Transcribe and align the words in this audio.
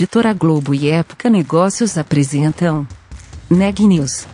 Editora 0.00 0.32
Globo 0.32 0.72
e 0.76 0.88
Época 0.88 1.28
Negócios 1.28 1.98
apresentam 1.98 2.86
Neg 3.50 3.80
News, 3.80 4.28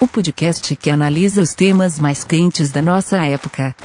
o 0.00 0.08
podcast 0.08 0.74
que 0.74 0.88
analisa 0.88 1.42
os 1.42 1.52
temas 1.52 2.00
mais 2.00 2.24
quentes 2.24 2.72
da 2.72 2.80
nossa 2.80 3.22
época. 3.22 3.76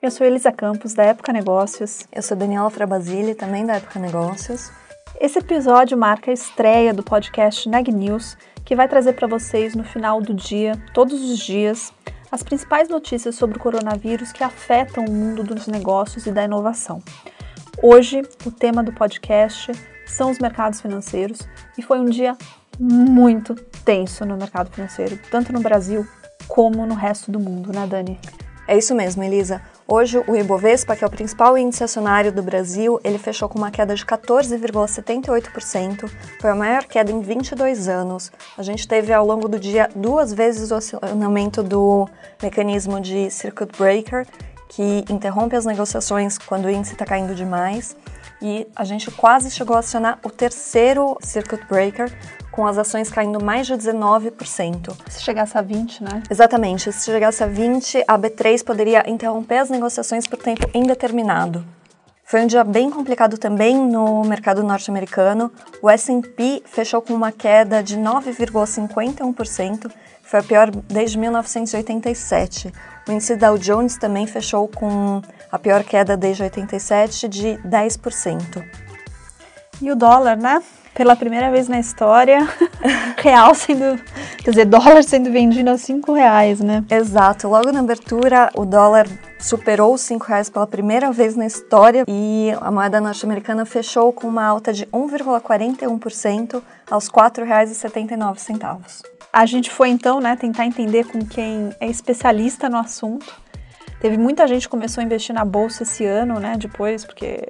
Eu 0.00 0.10
sou 0.10 0.26
Elisa 0.26 0.50
Campos, 0.50 0.94
da 0.94 1.02
Época 1.02 1.34
Negócios. 1.34 2.06
Eu 2.10 2.22
sou 2.22 2.34
Daniela 2.34 2.70
Trabasile, 2.70 3.34
também 3.34 3.66
da 3.66 3.74
Época 3.74 3.98
Negócios. 3.98 4.70
Esse 5.20 5.38
episódio 5.38 5.98
marca 5.98 6.30
a 6.30 6.34
estreia 6.34 6.94
do 6.94 7.02
podcast 7.02 7.68
Neg 7.68 7.92
News, 7.92 8.38
que 8.64 8.76
vai 8.76 8.88
trazer 8.88 9.14
para 9.14 9.26
vocês 9.26 9.74
no 9.74 9.84
final 9.84 10.20
do 10.20 10.34
dia, 10.34 10.72
todos 10.94 11.20
os 11.22 11.38
dias, 11.38 11.92
as 12.30 12.42
principais 12.42 12.88
notícias 12.88 13.34
sobre 13.34 13.58
o 13.58 13.60
coronavírus 13.60 14.32
que 14.32 14.42
afetam 14.42 15.04
o 15.04 15.10
mundo 15.10 15.42
dos 15.42 15.66
negócios 15.66 16.26
e 16.26 16.32
da 16.32 16.44
inovação. 16.44 17.02
Hoje, 17.82 18.22
o 18.46 18.50
tema 18.50 18.82
do 18.82 18.92
podcast 18.92 19.72
são 20.06 20.30
os 20.30 20.38
mercados 20.38 20.80
financeiros 20.80 21.40
e 21.76 21.82
foi 21.82 21.98
um 21.98 22.06
dia 22.06 22.36
muito 22.78 23.54
tenso 23.84 24.24
no 24.24 24.36
mercado 24.36 24.70
financeiro, 24.70 25.18
tanto 25.30 25.52
no 25.52 25.60
Brasil 25.60 26.06
como 26.48 26.86
no 26.86 26.94
resto 26.94 27.30
do 27.30 27.40
mundo, 27.40 27.72
né, 27.72 27.86
Dani? 27.86 28.18
É 28.66 28.76
isso 28.76 28.94
mesmo, 28.94 29.22
Elisa. 29.22 29.60
Hoje, 29.94 30.24
o 30.26 30.34
Ibovespa, 30.34 30.96
que 30.96 31.04
é 31.04 31.06
o 31.06 31.10
principal 31.10 31.58
índice 31.58 31.84
acionário 31.84 32.32
do 32.32 32.42
Brasil, 32.42 32.98
ele 33.04 33.18
fechou 33.18 33.46
com 33.46 33.58
uma 33.58 33.70
queda 33.70 33.94
de 33.94 34.06
14,78%. 34.06 36.10
Foi 36.40 36.48
a 36.48 36.54
maior 36.54 36.84
queda 36.84 37.12
em 37.12 37.20
22 37.20 37.88
anos. 37.88 38.32
A 38.56 38.62
gente 38.62 38.88
teve 38.88 39.12
ao 39.12 39.26
longo 39.26 39.50
do 39.50 39.58
dia 39.58 39.90
duas 39.94 40.32
vezes 40.32 40.70
o 40.70 40.76
acionamento 40.76 41.62
do 41.62 42.08
mecanismo 42.42 43.02
de 43.02 43.30
circuit 43.30 43.68
breaker, 43.76 44.26
que 44.66 45.04
interrompe 45.10 45.56
as 45.56 45.66
negociações 45.66 46.38
quando 46.38 46.64
o 46.64 46.70
índice 46.70 46.94
está 46.94 47.04
caindo 47.04 47.34
demais. 47.34 47.94
E 48.40 48.66
a 48.74 48.84
gente 48.84 49.10
quase 49.10 49.50
chegou 49.50 49.76
a 49.76 49.80
acionar 49.80 50.18
o 50.24 50.30
terceiro 50.30 51.18
circuit 51.20 51.66
breaker, 51.68 52.10
com 52.52 52.64
as 52.66 52.78
ações 52.78 53.10
caindo 53.10 53.42
mais 53.42 53.66
de 53.66 53.72
19%. 53.72 54.94
Se 55.08 55.22
chegasse 55.22 55.58
a 55.58 55.62
20, 55.62 56.04
né? 56.04 56.22
Exatamente. 56.30 56.92
Se 56.92 57.06
chegasse 57.06 57.42
a 57.42 57.46
20, 57.46 58.04
a 58.06 58.16
B3 58.16 58.62
poderia 58.62 59.02
interromper 59.10 59.58
as 59.58 59.70
negociações 59.70 60.26
por 60.28 60.38
tempo 60.38 60.68
indeterminado. 60.72 61.64
Foi 62.24 62.40
um 62.42 62.46
dia 62.46 62.62
bem 62.62 62.90
complicado 62.90 63.36
também 63.36 63.76
no 63.76 64.22
mercado 64.22 64.62
norte-americano. 64.62 65.50
O 65.82 65.90
S&P 65.90 66.62
fechou 66.64 67.02
com 67.02 67.12
uma 67.12 67.32
queda 67.32 67.82
de 67.82 67.98
9,51%, 67.98 69.90
foi 70.22 70.40
a 70.40 70.42
pior 70.42 70.70
desde 70.70 71.18
1987. 71.18 72.72
O 73.06 73.12
índice 73.12 73.36
Dow 73.36 73.58
Jones 73.58 73.98
também 73.98 74.26
fechou 74.26 74.66
com 74.68 75.20
a 75.50 75.58
pior 75.58 75.84
queda 75.84 76.16
desde 76.16 76.42
87 76.42 77.28
de 77.28 77.58
10%. 77.66 78.64
E 79.82 79.90
o 79.90 79.96
dólar, 79.96 80.36
né? 80.38 80.62
Pela 80.94 81.16
primeira 81.16 81.50
vez 81.50 81.68
na 81.68 81.78
história, 81.78 82.46
real 83.18 83.54
sendo, 83.54 83.98
quer 84.44 84.50
dizer, 84.50 84.64
dólar 84.66 85.02
sendo 85.02 85.30
vendido 85.30 85.70
a 85.70 85.78
cinco 85.78 86.12
reais, 86.12 86.60
né? 86.60 86.84
Exato. 86.90 87.48
Logo 87.48 87.72
na 87.72 87.80
abertura, 87.80 88.50
o 88.54 88.64
dólar 88.64 89.06
superou 89.38 89.94
os 89.94 90.02
cinco 90.02 90.26
reais 90.26 90.48
pela 90.48 90.66
primeira 90.66 91.10
vez 91.10 91.34
na 91.34 91.46
história 91.46 92.04
e 92.06 92.50
a 92.60 92.70
moeda 92.70 93.00
norte-americana 93.00 93.64
fechou 93.64 94.12
com 94.12 94.28
uma 94.28 94.44
alta 94.44 94.72
de 94.72 94.86
1,41% 94.86 96.62
aos 96.90 97.06
R$ 97.08 97.12
4,79. 97.12 99.02
A 99.32 99.46
gente 99.46 99.70
foi 99.70 99.88
então, 99.88 100.20
né, 100.20 100.36
tentar 100.36 100.66
entender 100.66 101.04
com 101.04 101.24
quem 101.24 101.74
é 101.80 101.86
especialista 101.88 102.68
no 102.68 102.76
assunto 102.76 103.41
Teve 104.02 104.18
muita 104.18 104.48
gente 104.48 104.62
que 104.62 104.68
começou 104.68 105.00
a 105.00 105.04
investir 105.04 105.32
na 105.32 105.44
bolsa 105.44 105.84
esse 105.84 106.04
ano, 106.04 106.40
né? 106.40 106.56
Depois, 106.58 107.04
porque 107.04 107.40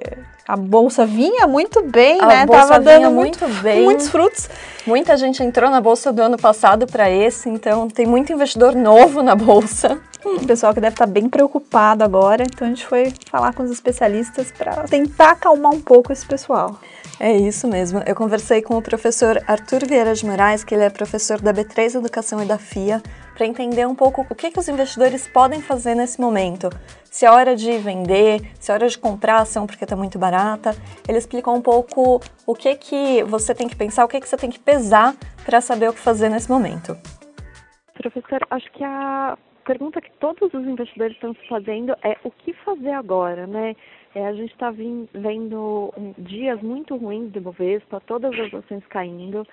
a 0.47 0.55
bolsa 0.55 1.03
vinha 1.03 1.47
muito 1.47 1.81
bem, 1.81 2.21
a 2.21 2.27
né? 2.27 2.45
Bolsa 2.45 2.67
Tava 2.67 2.79
dando 2.79 3.09
muito, 3.09 3.39
muito 3.43 3.63
bem. 3.63 3.83
muitos 3.83 4.07
frutos. 4.07 4.47
Muita 4.85 5.17
gente 5.17 5.41
entrou 5.41 5.71
na 5.71 5.81
bolsa 5.81 6.13
do 6.13 6.21
ano 6.21 6.37
passado 6.37 6.85
para 6.85 7.09
esse, 7.09 7.49
então 7.49 7.89
tem 7.89 8.05
muito 8.05 8.31
investidor 8.31 8.75
novo 8.75 9.23
na 9.23 9.33
bolsa. 9.33 9.99
O 10.23 10.47
pessoal 10.47 10.73
que 10.73 10.79
deve 10.79 10.93
estar 10.93 11.05
tá 11.05 11.11
bem 11.11 11.27
preocupado 11.27 12.01
agora, 12.01 12.43
então 12.43 12.65
a 12.65 12.69
gente 12.69 12.85
foi 12.87 13.11
falar 13.29 13.53
com 13.53 13.61
os 13.61 13.69
especialistas 13.69 14.53
para 14.53 14.83
tentar 14.83 15.31
acalmar 15.31 15.73
um 15.73 15.81
pouco 15.81 16.13
esse 16.13 16.25
pessoal. 16.25 16.79
É 17.19 17.31
isso 17.31 17.67
mesmo. 17.67 18.01
Eu 18.07 18.15
conversei 18.15 18.61
com 18.61 18.75
o 18.75 18.81
professor 18.81 19.41
Arthur 19.47 19.87
Vieira 19.87 20.13
de 20.13 20.25
Moraes, 20.25 20.63
que 20.63 20.73
ele 20.73 20.83
é 20.83 20.89
professor 20.89 21.39
da 21.39 21.53
B3 21.53 21.95
Educação 21.95 22.41
e 22.41 22.45
da 22.45 22.57
FIA, 22.57 23.01
para 23.35 23.45
entender 23.45 23.87
um 23.87 23.95
pouco 23.95 24.25
o 24.29 24.35
que, 24.35 24.51
que 24.51 24.59
os 24.59 24.67
investidores 24.67 25.27
podem 25.27 25.61
fazer 25.61 25.95
nesse 25.95 26.19
momento. 26.19 26.69
Se 27.05 27.25
é 27.25 27.31
hora 27.31 27.55
de 27.55 27.77
vender, 27.77 28.41
se 28.59 28.71
é 28.71 28.73
hora 28.73 28.87
de 28.87 28.97
comprar 28.97 29.37
ação 29.37 29.67
porque 29.67 29.83
está 29.83 29.95
muito 29.95 30.17
barata. 30.17 30.71
Ele 31.07 31.17
explicou 31.17 31.55
um 31.55 31.61
pouco 31.61 32.19
o 32.45 32.55
que, 32.55 32.75
que 32.75 33.23
você 33.23 33.53
tem 33.53 33.67
que 33.67 33.75
pensar, 33.75 34.03
o 34.03 34.07
que, 34.07 34.19
que 34.19 34.27
você 34.27 34.37
tem 34.37 34.49
que 34.49 34.59
pesar 34.59 35.15
para 35.45 35.61
saber 35.61 35.89
o 35.89 35.93
que 35.93 35.99
fazer 35.99 36.29
nesse 36.29 36.49
momento. 36.49 36.97
Professor, 37.93 38.45
acho 38.49 38.71
que 38.71 38.83
a 38.83 39.37
pergunta 39.63 40.01
que 40.01 40.11
todos 40.19 40.53
os 40.53 40.65
investidores 40.65 41.13
estão 41.13 41.33
se 41.35 41.47
fazendo 41.47 41.95
é 42.03 42.17
o 42.23 42.31
que 42.31 42.53
fazer 42.65 42.91
agora, 42.91 43.47
né? 43.47 43.75
É, 44.15 44.27
a 44.27 44.33
gente 44.33 44.51
está 44.51 44.69
vendo 44.69 45.93
dias 46.19 46.61
muito 46.61 46.95
ruins 46.95 47.31
do 47.31 47.41
Bovespa, 47.41 48.01
todas 48.05 48.31
as 48.39 48.53
ações 48.53 48.85
caindo. 48.87 49.45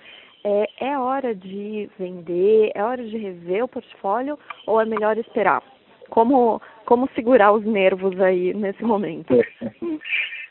É, 0.44 0.66
é 0.80 0.98
hora 0.98 1.34
de 1.34 1.88
vender? 1.98 2.70
É 2.74 2.82
hora 2.82 3.02
de 3.02 3.16
rever 3.16 3.64
o 3.64 3.68
portfólio 3.68 4.38
ou 4.66 4.80
é 4.80 4.84
melhor 4.84 5.16
esperar? 5.16 5.62
Como, 6.10 6.60
como 6.84 7.08
segurar 7.14 7.52
os 7.52 7.64
nervos 7.64 8.20
aí 8.20 8.52
nesse 8.52 8.82
momento? 8.82 9.32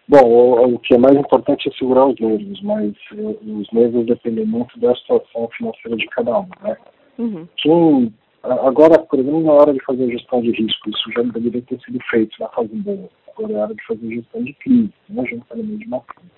Bom, 0.07 0.25
o, 0.25 0.73
o, 0.73 0.79
que 0.79 0.95
é 0.95 0.97
mais 0.97 1.15
importante 1.15 1.69
é 1.69 1.71
segurar 1.73 2.07
os 2.07 2.19
nervos, 2.19 2.61
mas 2.63 2.93
uh, 3.13 3.59
os 3.59 3.71
nervos 3.71 4.07
dependem 4.07 4.45
muito 4.45 4.79
da 4.79 4.95
situação 4.95 5.47
financeira 5.55 5.95
de 5.97 6.07
cada 6.07 6.39
um, 6.39 6.47
né? 6.63 6.77
Uhum. 7.19 7.47
Quem, 7.57 8.13
agora, 8.41 8.97
por 8.97 9.19
exemplo, 9.19 9.43
na 9.43 9.51
hora 9.51 9.71
de 9.71 9.83
fazer 9.83 10.09
gestão 10.09 10.41
de 10.41 10.49
risco, 10.51 10.89
isso 10.89 11.11
já 11.11 11.21
deveria 11.21 11.61
ter 11.61 11.79
sido 11.81 11.99
feito 12.09 12.35
na 12.39 12.47
fase 12.49 12.75
boa. 12.77 13.07
É 13.41 13.73
de 13.73 13.85
fazer 13.87 14.15
gestão 14.15 14.43
de 14.43 14.53
crise, 14.53 14.93
né? 15.09 15.23
Está 15.23 15.55
no 15.55 15.63
meio 15.63 15.79
de 15.79 15.87
uma 15.87 16.01
crise. 16.01 16.29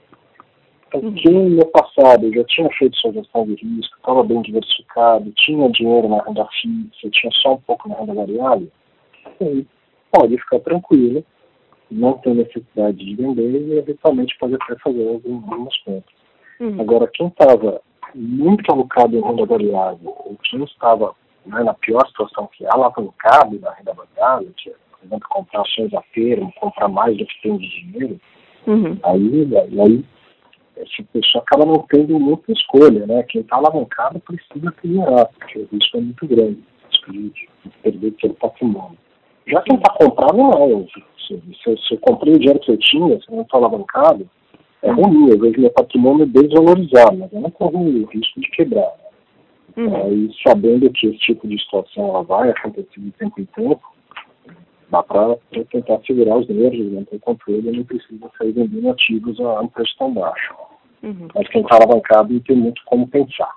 Então, 0.94 1.13
quem 1.13 1.50
no 1.51 1.66
passado 1.67 2.34
já 2.34 2.44
tinha 2.44 2.69
feito 2.78 2.97
sua 2.97 3.13
gestão 3.13 3.45
de 3.45 3.56
risco, 3.56 3.95
estava 3.95 4.23
bem 4.23 4.41
diversificado, 4.41 5.31
tinha 5.38 5.69
dinheiro 5.72 6.09
na 6.09 6.22
renda 6.22 6.45
fixa, 6.62 7.09
tinha 7.09 7.31
só 7.41 7.53
um 7.53 7.62
pouco 7.62 7.88
na 7.88 7.95
renda 7.95 8.13
variável, 8.13 8.69
aí 9.39 9.66
pode 10.12 10.38
ficar 10.38 10.59
tranquilo, 10.59 11.23
não 11.89 12.13
tem 12.19 12.35
necessidade 12.35 12.97
de 12.97 13.16
vender 13.16 13.62
e 13.62 13.78
eventualmente 13.78 14.38
pode 14.38 14.56
até 14.56 14.75
fazer 14.79 15.07
algumas 15.07 15.78
compras. 15.78 16.16
Uhum. 16.59 16.81
Agora, 16.81 17.09
quem 17.13 17.28
estava 17.28 17.81
muito 18.13 18.69
alocado 18.72 19.16
em 19.16 19.22
renda 19.22 19.45
variável, 19.45 20.16
ou 20.25 20.38
quem 20.44 20.63
estava 20.63 21.16
né, 21.45 21.63
na 21.63 21.73
pior 21.73 22.06
situação 22.07 22.47
que 22.47 22.66
é 22.66 22.69
alavancado 22.69 23.59
na 23.59 23.72
renda 23.72 23.94
variável, 23.94 24.51
que 24.57 24.69
é, 24.69 24.73
por 25.01 25.07
exemplo, 25.07 25.28
comprar 25.29 25.62
ações 25.62 25.94
a 25.94 26.01
termo, 26.13 26.53
comprar 26.59 26.88
mais 26.88 27.17
do 27.17 27.25
que 27.25 27.41
tem 27.41 27.57
de 27.57 27.67
dinheiro, 27.67 28.19
uhum. 28.67 28.97
aí, 29.03 29.47
aí 29.81 30.06
essa 30.78 31.03
pessoa 31.12 31.44
acaba 31.44 31.66
não 31.66 31.85
tendo 31.89 32.19
muita 32.19 32.51
escolha, 32.51 33.06
né? 33.06 33.23
Quem 33.23 33.41
está 33.41 33.57
alavancado 33.57 34.19
precisa 34.19 34.73
melhorar, 34.84 35.25
porque 35.25 35.59
o 35.59 35.67
risco 35.72 35.97
é 35.97 36.01
muito 36.01 36.28
grande, 36.28 36.63
risco 36.89 37.12
de 37.12 37.50
perder 37.81 38.07
aquele 38.09 38.34
patrimônio. 38.35 38.97
Já 39.47 39.62
quem 39.62 39.75
está 39.75 39.94
comprado, 39.94 40.38
não. 40.38 40.88
Se, 40.88 41.03
se, 41.28 41.88
se, 41.88 41.94
eu 41.94 41.97
comprei 42.00 42.35
o 42.35 42.39
dinheiro 42.39 42.59
que 42.59 42.72
eu 42.72 42.78
tinha, 42.78 43.19
se 43.19 43.29
eu 43.29 43.35
não 43.35 43.41
estou 43.41 43.59
alavancado, 43.59 44.30
é 44.83 44.92
ruim, 44.92 45.30
eu 45.30 45.39
vejo 45.39 45.62
meu 45.62 45.71
patrimônio 45.71 46.25
desvalorizado, 46.27 47.18
mas 47.18 47.33
eu 47.33 47.42
não 47.42 47.51
corro 47.51 47.80
o 47.80 48.06
risco 48.06 48.39
de 48.39 48.50
quebrar. 48.51 48.92
Né? 48.98 49.83
Uhum. 49.83 49.95
É, 49.95 50.09
e 50.09 50.31
sabendo 50.45 50.89
que 50.92 51.07
esse 51.07 51.18
tipo 51.19 51.48
de 51.48 51.59
situação 51.59 52.09
ela 52.09 52.24
vai 52.24 52.50
acontecer 52.50 53.00
de 53.00 53.12
tempo 53.12 53.39
em 53.39 53.45
tempo, 53.45 53.81
dá 54.91 55.01
para 55.01 55.38
tentar 55.71 55.99
segurar 56.05 56.38
os 56.38 56.47
nervos, 56.49 56.91
manter 56.91 57.15
o 57.15 57.19
controle, 57.19 57.71
não 57.71 57.83
precisa 57.83 58.29
sair 58.38 58.51
vendendo 58.51 58.91
ativos 58.91 59.39
a 59.39 59.61
um 59.61 59.67
preço 59.67 59.95
tão 59.97 60.13
baixo. 60.13 60.53
Uhum. 61.01 61.27
Mas 61.33 61.47
quem 61.47 61.61
está 61.61 61.77
alavancado 61.77 62.33
não 62.33 62.39
tem 62.41 62.57
muito 62.57 62.81
como 62.85 63.07
pensar. 63.07 63.55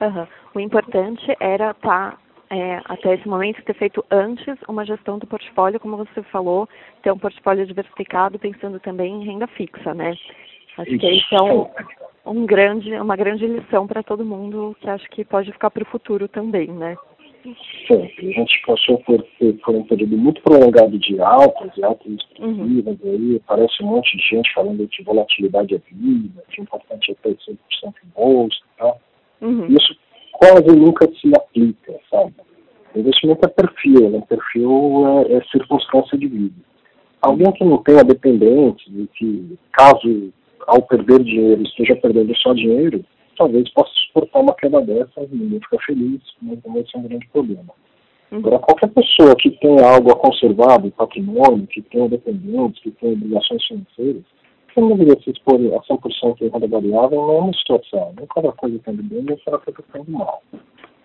Uhum. 0.00 0.26
O 0.54 0.60
importante 0.60 1.24
era 1.40 1.70
estar, 1.70 2.12
tá, 2.12 2.18
é, 2.50 2.80
até 2.84 3.14
esse 3.14 3.26
momento, 3.26 3.64
ter 3.64 3.74
feito 3.74 4.04
antes 4.10 4.56
uma 4.68 4.84
gestão 4.84 5.18
do 5.18 5.26
portfólio, 5.26 5.80
como 5.80 5.96
você 5.96 6.22
falou, 6.24 6.68
ter 7.02 7.10
um 7.10 7.18
portfólio 7.18 7.66
diversificado, 7.66 8.38
pensando 8.38 8.78
também 8.78 9.14
em 9.14 9.24
renda 9.24 9.46
fixa, 9.48 9.94
né? 9.94 10.14
Acho 10.76 10.98
que 10.98 11.10
isso 11.10 11.34
é 11.34 11.42
um, 11.42 11.66
um 12.24 12.46
grande, 12.46 12.94
uma 12.94 13.16
grande 13.16 13.46
lição 13.46 13.86
para 13.86 14.02
todo 14.02 14.24
mundo, 14.24 14.76
que 14.80 14.88
acho 14.88 15.08
que 15.10 15.24
pode 15.24 15.50
ficar 15.50 15.70
para 15.70 15.82
o 15.82 15.86
futuro 15.86 16.28
também, 16.28 16.68
né? 16.68 16.96
Sim, 17.42 18.10
a 18.18 18.22
gente 18.22 18.62
passou 18.66 18.98
por, 18.98 19.24
por 19.64 19.74
um 19.74 19.84
período 19.84 20.16
muito 20.16 20.42
prolongado 20.42 20.98
de 20.98 21.20
altas 21.20 21.70
e 21.76 21.84
altas 21.84 22.12
expressivas, 22.12 22.98
uhum. 23.00 23.10
aí 23.10 23.36
aparece 23.36 23.82
um 23.82 23.86
monte 23.86 24.16
de 24.16 24.22
gente 24.24 24.52
falando 24.52 24.86
que 24.88 25.04
volatilidade 25.04 25.74
é 25.74 25.78
vida, 25.90 26.42
que 26.50 26.60
o 26.60 26.64
importante 26.64 27.12
é 27.12 27.14
ter 27.14 27.36
100% 27.36 27.58
em 27.84 28.08
bolsa 28.14 28.56
e 28.56 28.78
tal. 28.78 29.00
Uhum. 29.40 29.66
Isso 29.68 29.96
quase 30.32 30.76
nunca 30.76 31.08
se 31.14 31.30
aplica, 31.36 31.94
sabe? 32.10 32.34
Investimento 32.94 33.44
é 33.44 33.48
perfil, 33.48 34.10
né? 34.10 34.22
perfil 34.28 35.26
é, 35.28 35.34
é 35.34 35.40
circunstância 35.52 36.18
de 36.18 36.26
vida. 36.26 36.54
Alguém 37.22 37.50
que 37.52 37.64
não 37.64 37.78
tenha 37.78 38.02
dependente 38.02 38.84
e 38.88 39.06
que, 39.14 39.58
caso 39.72 40.32
ao 40.66 40.82
perder 40.82 41.22
dinheiro 41.22 41.62
esteja 41.62 41.96
perdendo 41.96 42.36
só 42.36 42.52
dinheiro, 42.52 43.04
talvez 43.38 43.70
possa 43.70 43.92
suportar 44.06 44.40
uma 44.40 44.54
queda 44.54 44.80
dessa 44.82 45.20
e 45.20 45.28
ninguém 45.30 45.60
fica 45.60 45.78
feliz, 45.86 46.20
mas 46.42 46.58
não 46.64 46.74
vai 46.74 46.84
ser 46.84 46.98
um 46.98 47.02
grande 47.02 47.26
problema. 47.28 47.72
Uhum. 48.30 48.38
Agora, 48.38 48.58
qualquer 48.58 48.88
pessoa 48.90 49.34
que 49.36 49.50
tenha 49.52 49.86
algo 49.86 50.10
a 50.10 50.16
conservar 50.16 50.78
do 50.78 50.90
patrimônio, 50.90 51.66
que 51.68 51.80
tenha 51.82 52.08
dependentes, 52.08 52.82
que 52.82 52.90
tenha 52.90 53.14
obrigações 53.14 53.64
financeiras, 53.64 54.22
você 54.68 54.80
não 54.80 54.88
deveria 54.88 55.22
se 55.22 55.30
expor 55.30 55.54
a 55.54 55.80
100% 55.80 56.42
em 56.42 56.48
renda 56.48 56.66
variável 56.66 57.26
não 57.26 57.36
é 57.36 57.40
uma 57.40 57.54
situação. 57.54 58.12
Nem 58.18 58.26
cada 58.26 58.52
coisa 58.52 58.76
está 58.76 58.92
indo 58.92 59.02
bem, 59.04 59.22
nem 59.22 59.36
cada 59.38 59.58
coisa 59.58 59.80
está 59.80 59.98
indo 59.98 60.12
mal. 60.12 60.42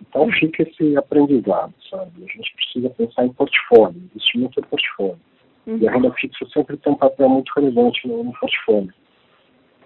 Então 0.02 0.30
fica 0.34 0.64
esse 0.64 0.98
aprendizado, 0.98 1.74
sabe? 1.90 2.12
A 2.18 2.38
gente 2.38 2.54
precisa 2.56 2.90
pensar 2.90 3.26
em 3.26 3.30
portfólio, 3.30 4.02
investimento 4.12 4.60
é 4.60 4.64
portfólio. 4.64 5.20
Uhum. 5.66 5.78
E 5.78 5.88
a 5.88 5.92
renda 5.92 6.12
fixa 6.14 6.46
sempre 6.54 6.76
tem 6.78 6.92
um 6.92 6.98
papel 6.98 7.30
muito 7.30 7.50
relevante 7.56 8.06
no 8.06 8.34
portfólio 8.34 8.94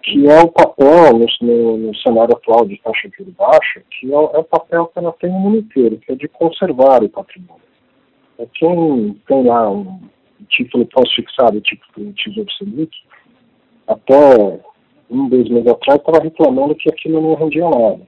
que 0.02 0.28
é 0.28 0.40
o 0.40 0.48
papel 0.48 1.18
no, 1.40 1.76
no, 1.76 1.96
cenário 1.96 2.34
atual 2.34 2.66
de 2.66 2.80
taxa 2.82 3.08
de 3.08 3.16
juros 3.16 3.34
baixa, 3.34 3.82
que 3.90 4.12
é, 4.12 4.14
é, 4.14 4.38
o 4.38 4.44
papel 4.44 4.86
que 4.86 4.98
ela 4.98 5.12
tem 5.12 5.30
no 5.30 5.38
mundo 5.38 5.58
inteiro, 5.58 5.98
que 5.98 6.12
é 6.12 6.14
de 6.14 6.28
conservar 6.28 7.02
o 7.02 7.08
patrimônio. 7.08 7.62
É 8.38 8.46
quem 8.54 9.20
tem 9.26 9.44
lá 9.44 9.70
um 9.70 10.00
título 10.48 10.86
pós-fixado, 10.86 11.60
tipo 11.60 11.84
do 11.96 12.12
Tesouro 12.12 12.50
Selic, 12.52 12.96
até 13.86 14.60
um, 15.10 15.28
dois 15.28 15.48
meses 15.48 15.66
atrás 15.66 15.98
estava 15.98 16.22
reclamando 16.22 16.74
que 16.74 16.88
aquilo 16.88 17.20
não 17.20 17.34
rendia 17.34 17.68
nada. 17.68 18.00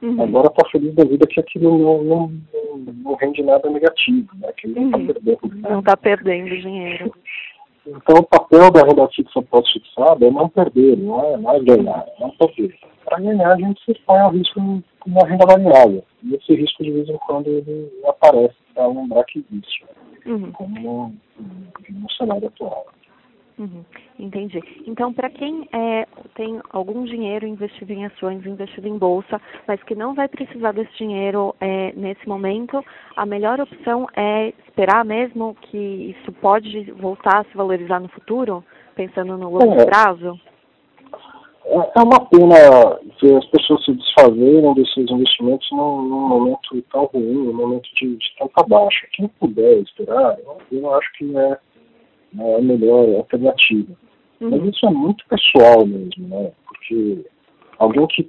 Uhum. 0.00 0.22
Agora 0.22 0.46
está 0.46 0.68
feliz 0.70 0.94
da 0.94 1.04
vida 1.04 1.26
que 1.26 1.40
aquilo 1.40 1.76
não, 1.76 2.02
não, 2.04 2.32
não 3.02 3.14
rende 3.14 3.42
nada 3.42 3.68
negativo, 3.68 4.28
né? 4.36 4.52
que 4.56 4.68
ele 4.68 4.84
está 4.84 4.96
uhum. 4.96 5.06
perdendo. 5.06 5.68
Não 5.68 5.80
está 5.80 5.96
perdendo 5.96 6.56
dinheiro. 6.56 7.12
Então, 7.88 8.16
o 8.18 8.22
papel 8.22 8.70
da 8.70 8.82
renda 8.82 9.08
fixa 9.08 9.40
pós-fixada 9.42 10.26
é 10.26 10.30
não 10.30 10.48
perder, 10.48 10.98
não 10.98 11.24
é, 11.24 11.36
não 11.38 11.54
é 11.54 11.60
ganhar, 11.60 12.06
é 12.06 12.20
não 12.20 12.30
perder. 12.30 12.78
Para 13.04 13.18
ganhar, 13.18 13.52
a 13.52 13.56
gente 13.56 13.82
se 13.82 13.92
expõe 13.92 14.18
ao 14.18 14.30
risco 14.30 14.60
na 15.06 15.26
renda 15.26 15.46
variável. 15.46 16.04
E 16.22 16.34
esse 16.34 16.54
risco, 16.54 16.84
de 16.84 16.90
vez 16.90 17.08
em 17.08 17.16
quando, 17.26 17.46
ele 17.46 17.90
aparece 18.06 18.54
para 18.74 18.86
lembrar 18.86 19.24
que 19.24 19.44
existe, 19.50 19.86
uhum. 20.26 20.52
como 20.52 20.80
no, 20.80 21.12
no 21.88 22.10
cenário 22.12 22.48
atual. 22.48 22.86
Uhum, 23.58 23.84
entendi. 24.20 24.62
Então, 24.86 25.12
para 25.12 25.28
quem 25.28 25.68
é, 25.72 26.06
tem 26.36 26.60
algum 26.70 27.04
dinheiro 27.04 27.44
investido 27.44 27.92
em 27.92 28.06
ações, 28.06 28.46
investido 28.46 28.86
em 28.86 28.96
bolsa, 28.96 29.40
mas 29.66 29.82
que 29.82 29.96
não 29.96 30.14
vai 30.14 30.28
precisar 30.28 30.72
desse 30.72 30.96
dinheiro 30.96 31.54
é, 31.60 31.92
nesse 31.96 32.26
momento, 32.28 32.84
a 33.16 33.26
melhor 33.26 33.60
opção 33.60 34.06
é 34.16 34.52
esperar 34.66 35.04
mesmo 35.04 35.56
que 35.62 36.14
isso 36.16 36.30
pode 36.40 36.92
voltar 36.92 37.40
a 37.40 37.44
se 37.44 37.56
valorizar 37.56 37.98
no 37.98 38.08
futuro, 38.08 38.64
pensando 38.94 39.36
no 39.36 39.50
longo 39.50 39.80
é, 39.80 39.84
prazo? 39.86 40.38
É, 41.66 42.00
uma 42.00 42.24
pena 42.30 42.98
ver 43.20 43.36
as 43.36 43.46
pessoas 43.46 43.84
se 43.84 43.92
desfazerem 43.92 44.72
desses 44.74 45.10
investimentos 45.10 45.68
num, 45.72 46.02
num 46.02 46.28
momento 46.28 46.80
tão 46.92 47.06
ruim, 47.06 47.44
num 47.44 47.54
momento 47.54 47.88
de, 47.96 48.16
de 48.16 48.36
tanta 48.38 48.62
baixa. 48.68 49.06
Quem 49.12 49.26
puder 49.40 49.78
esperar, 49.78 50.38
eu 50.70 50.94
acho 50.94 51.12
que 51.14 51.36
é 51.36 51.58
né, 52.32 52.50
é 52.50 52.56
a 52.56 52.62
melhor 52.62 53.08
alternativa. 53.16 53.92
Uhum. 54.40 54.50
Mas 54.50 54.74
isso 54.74 54.86
é 54.86 54.90
muito 54.90 55.24
pessoal 55.28 55.86
mesmo, 55.86 56.28
né? 56.28 56.52
Porque 56.66 57.24
alguém 57.78 58.06
que 58.08 58.28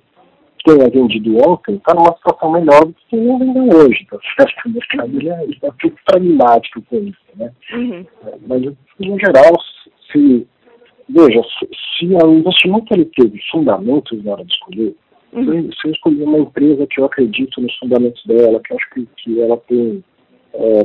tenha 0.65 0.89
vendido 0.89 1.37
ontem 1.47 1.75
está 1.75 1.93
numa 1.93 2.15
situação 2.15 2.51
melhor 2.51 2.85
do 2.85 2.93
que 2.93 3.05
quem 3.09 3.19
não 3.19 3.39
vendeu 3.39 3.77
hoje, 3.77 4.05
tá 4.09 4.17
certo? 4.37 4.65
O 4.65 4.69
mercado 4.69 5.17
ele 5.17 5.29
é, 5.29 5.45
está 5.45 5.69
tudo 5.79 5.95
pragmático 6.05 6.81
com 6.83 6.97
isso, 6.97 7.19
né? 7.35 7.51
Uhum. 7.73 8.05
Mas, 8.47 8.61
no 8.99 9.19
geral, 9.19 9.55
se, 10.11 10.47
veja, 11.07 11.41
se, 11.43 11.69
se 11.97 12.05
o 12.05 12.33
investimento 12.33 12.93
ele 12.93 13.05
teve 13.05 13.39
fundamentos 13.51 14.23
na 14.23 14.33
hora 14.33 14.45
de 14.45 14.53
escolher, 14.53 14.95
uhum. 15.33 15.71
se 15.71 15.87
eu 15.87 15.91
escolher 15.91 16.23
uma 16.23 16.39
empresa 16.39 16.87
que 16.87 16.99
eu 16.99 17.05
acredito 17.05 17.61
nos 17.61 17.75
fundamentos 17.77 18.23
dela, 18.25 18.61
que 18.61 18.73
eu 18.73 18.77
acho 18.77 18.89
que, 18.91 19.07
que 19.17 19.41
ela 19.41 19.57
tem 19.67 20.03
é, 20.53 20.83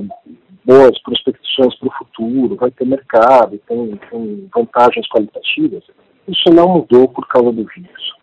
boas 0.65 0.99
prospecções 1.03 1.75
para 1.77 1.89
o 1.89 1.93
futuro, 1.99 2.57
vai 2.57 2.71
ter 2.71 2.87
mercado, 2.87 3.59
tem, 3.69 3.97
tem, 4.11 4.49
vantagens 4.55 5.07
qualitativas, 5.09 5.85
isso 6.27 6.51
não 6.55 6.69
mudou 6.69 7.09
por 7.09 7.27
causa 7.29 7.53
do 7.53 7.65
vírus. 7.65 8.15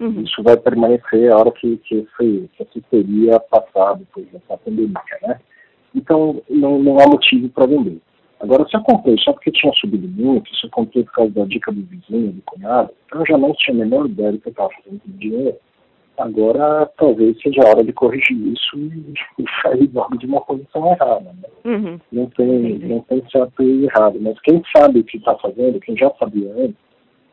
Uhum. 0.00 0.22
Isso 0.22 0.42
vai 0.44 0.56
permanecer 0.56 1.32
a 1.32 1.36
hora 1.36 1.50
que, 1.50 1.76
que, 1.78 2.06
foi, 2.16 2.48
que 2.56 2.62
essa 2.62 2.80
teria 2.88 3.40
passado 3.40 3.98
depois 3.98 4.26
dessa 4.28 4.56
pandemia, 4.56 4.94
né? 5.22 5.40
Então, 5.94 6.40
não, 6.48 6.78
não 6.78 7.00
há 7.00 7.06
motivo 7.06 7.48
para 7.48 7.66
vender. 7.66 7.98
Agora, 8.40 8.64
se 8.68 8.76
eu 8.76 8.82
comprei 8.82 9.16
só 9.18 9.32
porque 9.32 9.50
tinha 9.50 9.72
subido 9.72 10.06
muito, 10.06 10.54
se 10.54 10.66
eu 10.66 10.70
comprei 10.70 11.02
por 11.02 11.12
causa 11.12 11.32
da 11.32 11.44
dica 11.44 11.72
do 11.72 11.82
vizinho, 11.82 12.32
do 12.32 12.42
cunhado, 12.42 12.90
então 13.06 13.20
eu 13.20 13.26
já 13.26 13.36
não 13.36 13.52
tinha 13.54 13.74
a 13.74 13.78
menor 13.84 14.06
ideia 14.06 14.32
do 14.32 14.38
que 14.38 14.48
eu 14.48 14.52
estava 14.52 14.70
fazendo 14.70 15.00
com 15.00 15.18
dinheiro, 15.18 15.56
Agora, 16.18 16.90
talvez 16.96 17.40
seja 17.40 17.62
a 17.62 17.68
hora 17.68 17.84
de 17.84 17.92
corrigir 17.92 18.36
isso 18.48 18.76
e, 18.76 19.14
e 19.38 19.44
sair 19.62 19.88
logo 19.94 20.18
de 20.18 20.26
uma 20.26 20.40
posição 20.40 20.90
errada. 20.90 21.32
Né? 21.32 21.48
Uhum. 21.64 22.00
Não, 22.10 22.26
tem, 22.30 22.78
não 22.80 23.00
tem 23.02 23.22
certo 23.30 23.62
e 23.62 23.84
errado, 23.84 24.18
mas 24.20 24.38
quem 24.40 24.60
sabe 24.76 24.98
o 24.98 25.04
que 25.04 25.18
está 25.18 25.36
fazendo, 25.36 25.78
quem 25.80 25.96
já 25.96 26.10
sabia 26.18 26.52
antes, 26.54 26.76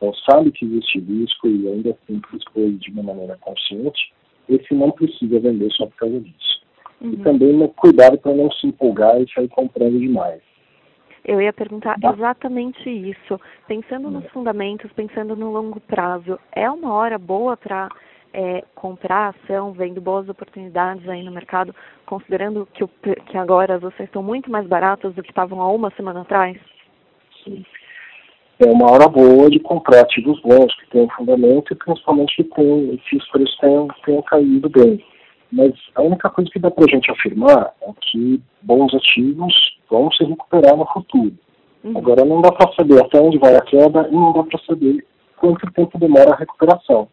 ou 0.00 0.14
sabe 0.30 0.52
que 0.52 0.64
existe 0.64 1.00
risco 1.00 1.48
e 1.48 1.68
ainda 1.68 1.90
assim 1.90 2.20
expôs 2.34 2.78
de 2.78 2.90
uma 2.92 3.02
maneira 3.02 3.36
consciente, 3.40 4.12
esse 4.48 4.72
não 4.72 4.92
precisa 4.92 5.40
vender 5.40 5.70
só 5.72 5.86
por 5.86 5.96
causa 5.96 6.20
disso. 6.20 6.62
Uhum. 7.00 7.12
E 7.12 7.16
também 7.18 7.56
né, 7.56 7.68
cuidado 7.76 8.18
para 8.18 8.34
não 8.34 8.50
se 8.52 8.68
empolgar 8.68 9.20
e 9.20 9.28
sair 9.32 9.48
comprando 9.48 9.98
demais. 9.98 10.40
Eu 11.24 11.40
ia 11.40 11.52
perguntar 11.52 11.98
tá. 11.98 12.12
exatamente 12.12 12.88
isso. 12.88 13.40
Pensando 13.66 14.08
nos 14.10 14.24
fundamentos, 14.28 14.92
pensando 14.92 15.34
no 15.34 15.50
longo 15.50 15.80
prazo, 15.80 16.38
é 16.52 16.70
uma 16.70 16.92
hora 16.92 17.18
boa 17.18 17.56
para 17.56 17.88
é, 18.36 18.62
comprar 18.74 19.34
ação, 19.34 19.72
vendo 19.72 19.98
boas 19.98 20.28
oportunidades 20.28 21.08
aí 21.08 21.22
no 21.22 21.32
mercado, 21.32 21.74
considerando 22.04 22.68
que, 22.74 22.84
o, 22.84 22.88
que 22.88 23.38
agora 23.38 23.76
as 23.76 23.82
ações 23.82 24.06
estão 24.08 24.22
muito 24.22 24.50
mais 24.50 24.66
baratas 24.66 25.14
do 25.14 25.22
que 25.22 25.30
estavam 25.30 25.62
há 25.62 25.72
uma 25.72 25.90
semana 25.92 26.20
atrás? 26.20 26.58
Sim. 27.42 27.64
É 28.60 28.70
uma 28.70 28.90
hora 28.90 29.08
boa 29.08 29.48
de 29.48 29.58
comprar 29.58 30.00
ativos 30.00 30.38
bons, 30.42 30.74
que 30.76 30.90
têm 30.90 31.08
fundamento 31.16 31.72
e 31.72 31.76
principalmente 31.76 32.36
que, 32.36 32.44
tem, 32.44 33.00
que 33.08 33.16
os 33.16 33.28
preços 33.30 33.56
tenham, 33.56 33.88
tenham 34.04 34.22
caído 34.22 34.68
bem. 34.68 35.02
Mas 35.50 35.72
a 35.94 36.02
única 36.02 36.28
coisa 36.28 36.50
que 36.50 36.58
dá 36.58 36.70
para 36.70 36.84
a 36.84 36.88
gente 36.88 37.10
afirmar 37.10 37.72
é 37.82 37.90
que 38.02 38.40
bons 38.62 38.94
ativos 38.94 39.54
vão 39.88 40.10
se 40.12 40.24
recuperar 40.24 40.76
no 40.76 40.86
futuro. 40.86 41.32
Uhum. 41.84 41.96
Agora 41.96 42.24
não 42.24 42.42
dá 42.42 42.52
para 42.52 42.72
saber 42.74 43.00
até 43.00 43.18
onde 43.18 43.38
vai 43.38 43.56
a 43.56 43.62
queda 43.62 44.08
e 44.10 44.14
não 44.14 44.32
dá 44.34 44.42
para 44.42 44.58
saber 44.66 45.06
quanto 45.38 45.70
tempo 45.72 45.98
demora 45.98 46.32
a 46.32 46.36
recuperação. 46.36 47.08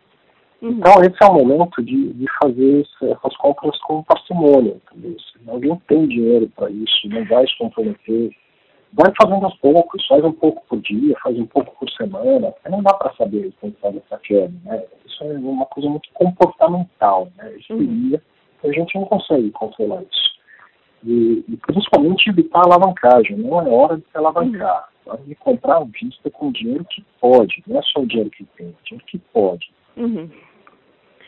Uhum. 0.63 0.71
Então, 0.71 0.93
esse 1.03 1.17
é 1.21 1.25
o 1.25 1.33
momento 1.33 1.83
de, 1.83 2.13
de 2.13 2.25
fazer 2.41 2.87
essas 3.01 3.35
compras 3.35 3.77
com 3.79 4.01
parcimônia. 4.03 4.77
Entendeu? 4.93 5.17
Se 5.19 5.49
alguém 5.49 5.75
tem 5.89 6.07
dinheiro 6.07 6.49
para 6.55 6.69
isso, 6.69 7.09
não 7.09 7.25
vai 7.25 7.45
se 7.45 7.57
comprometer, 7.57 8.31
vai 8.93 9.11
fazendo 9.21 9.43
aos 9.43 9.57
poucos, 9.57 10.07
faz 10.07 10.23
um 10.23 10.31
pouco 10.31 10.63
por 10.69 10.79
dia, 10.79 11.17
faz 11.21 11.37
um 11.37 11.45
pouco 11.45 11.75
por 11.77 11.89
semana. 11.91 12.53
Não 12.69 12.81
dá 12.81 12.93
para 12.93 13.13
saber 13.15 13.51
quando 13.59 13.75
faz 13.81 13.97
essa 13.97 14.17
queda. 14.19 14.53
Né? 14.63 14.81
Isso 15.05 15.21
é 15.25 15.33
uma 15.33 15.65
coisa 15.65 15.89
muito 15.89 16.07
comportamental. 16.13 17.27
Né? 17.35 17.57
Uhum. 17.69 18.17
a 18.63 18.71
gente 18.71 18.95
não 18.95 19.03
consegue 19.03 19.51
controlar 19.51 20.01
isso. 20.03 20.33
E, 21.03 21.43
e, 21.49 21.57
principalmente 21.57 22.29
evitar 22.29 22.59
a 22.59 22.67
alavancagem. 22.67 23.35
Não 23.35 23.59
é 23.59 23.69
hora 23.69 23.97
de 23.97 24.03
se 24.03 24.17
alavancar. 24.17 24.87
Uhum. 25.05 25.11
É 25.11 25.15
hora 25.15 25.23
de 25.23 25.35
comprar 25.35 25.81
à 25.81 25.83
vista 25.83 26.31
com 26.31 26.53
dinheiro 26.53 26.85
que 26.85 27.03
pode. 27.19 27.61
Não 27.67 27.77
é 27.77 27.81
só 27.81 27.99
o 27.99 28.07
dinheiro 28.07 28.29
que 28.29 28.45
tem, 28.55 28.73
dinheiro 28.85 29.05
que 29.07 29.17
pode. 29.17 29.69
Uhum 29.97 30.29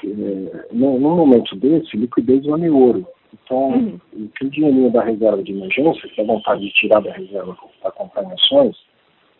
é, 0.03 0.67
num, 0.71 0.99
momento 0.99 1.55
desse, 1.55 1.95
liquidez 1.97 2.45
vale 2.45 2.69
ouro. 2.69 3.07
Então, 3.33 3.69
uhum. 3.69 3.99
o 4.13 4.49
dinheirinho 4.49 4.91
da 4.91 5.03
reserva 5.03 5.43
de 5.43 5.51
emergência, 5.51 6.09
que 6.09 6.21
é 6.21 6.23
vontade 6.23 6.61
de 6.61 6.73
tirar 6.73 7.01
da 7.01 7.11
reserva 7.11 7.55
para 7.81 7.91
comprar 7.91 8.33
ações, 8.33 8.75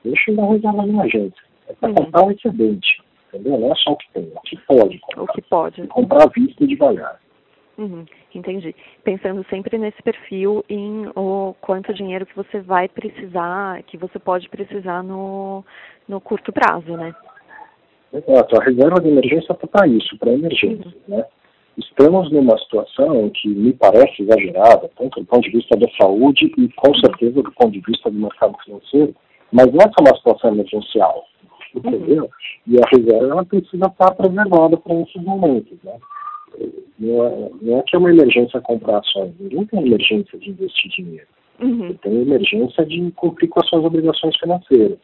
deixa 0.03 0.31
na 0.33 0.47
reserva 0.47 0.83
de 0.83 0.89
emergência. 0.89 1.43
É 1.67 1.73
para 1.73 1.89
uhum. 1.89 1.95
comprar 1.95 2.25
o 2.25 2.31
excedente. 2.31 3.03
Entendeu? 3.33 3.59
Não 3.59 3.71
é 3.71 3.75
só 3.75 3.91
o 3.91 3.97
que 3.97 4.11
tem, 4.13 4.23
é 4.23 4.37
o 4.37 4.41
que 4.41 4.57
pode 4.67 4.99
comprar. 4.99 5.23
O 5.23 5.27
que 5.27 5.41
pode. 5.41 5.87
Comprar 5.87 6.23
à 6.23 6.27
vista 6.27 6.67
devagar. 6.67 7.19
Uhum, 7.77 8.05
entendi. 8.33 8.73
Pensando 9.03 9.45
sempre 9.49 9.77
nesse 9.77 10.01
perfil 10.01 10.63
em 10.69 11.07
o 11.15 11.53
quanto 11.59 11.93
dinheiro 11.93 12.25
que 12.25 12.35
você 12.35 12.61
vai 12.61 12.87
precisar, 12.87 13.83
que 13.83 13.97
você 13.97 14.17
pode 14.17 14.47
precisar 14.47 15.03
no, 15.03 15.65
no 16.07 16.21
curto 16.21 16.53
prazo, 16.53 16.95
né? 16.95 17.13
Exato, 18.15 18.59
a 18.59 18.63
reserva 18.63 19.01
de 19.01 19.09
emergência 19.09 19.51
está 19.51 19.67
para 19.67 19.87
isso, 19.87 20.17
para 20.17 20.31
emergência. 20.31 20.93
Né? 21.07 21.25
Estamos 21.77 22.31
numa 22.31 22.57
situação 22.59 23.29
que 23.29 23.49
me 23.49 23.73
parece 23.73 24.23
exagerada, 24.23 24.89
tanto 24.97 25.19
do 25.19 25.25
ponto 25.25 25.41
de 25.41 25.57
vista 25.57 25.75
da 25.77 25.87
saúde 25.99 26.51
e 26.57 26.69
com 26.69 26.95
certeza 26.95 27.41
do 27.41 27.51
ponto 27.51 27.71
de 27.71 27.81
vista 27.81 28.09
do 28.09 28.17
mercado 28.17 28.55
financeiro, 28.63 29.13
mas 29.51 29.65
não 29.67 29.79
é 29.79 29.91
só 29.91 30.01
uma 30.01 30.15
situação 30.15 30.53
emergencial, 30.53 31.25
entendeu? 31.75 32.23
Uhum. 32.23 32.29
E 32.67 32.77
a 32.77 32.87
reserva 32.89 33.25
ela 33.25 33.45
precisa 33.45 33.87
estar 33.87 34.11
preservada 34.11 34.77
para 34.77 35.01
esses 35.01 35.21
momentos. 35.21 35.77
Né? 35.83 35.97
não 36.99 37.25
é, 37.25 37.49
não 37.61 37.79
é 37.79 37.83
que 37.83 37.95
é 37.95 37.99
uma 37.99 38.09
emergência 38.09 38.61
comprar 38.61 38.99
ações, 38.99 39.33
ninguém 39.39 39.65
tem 39.65 39.85
emergência 39.85 40.37
de 40.39 40.49
investir 40.49 40.91
dinheiro. 40.91 41.27
Uhum. 41.59 41.93
Tem 41.95 42.21
emergência 42.21 42.85
de 42.85 43.11
cumprir 43.11 43.47
com 43.49 43.59
as 43.59 43.69
suas 43.69 43.83
obrigações 43.83 44.35
financeiras. 44.37 44.97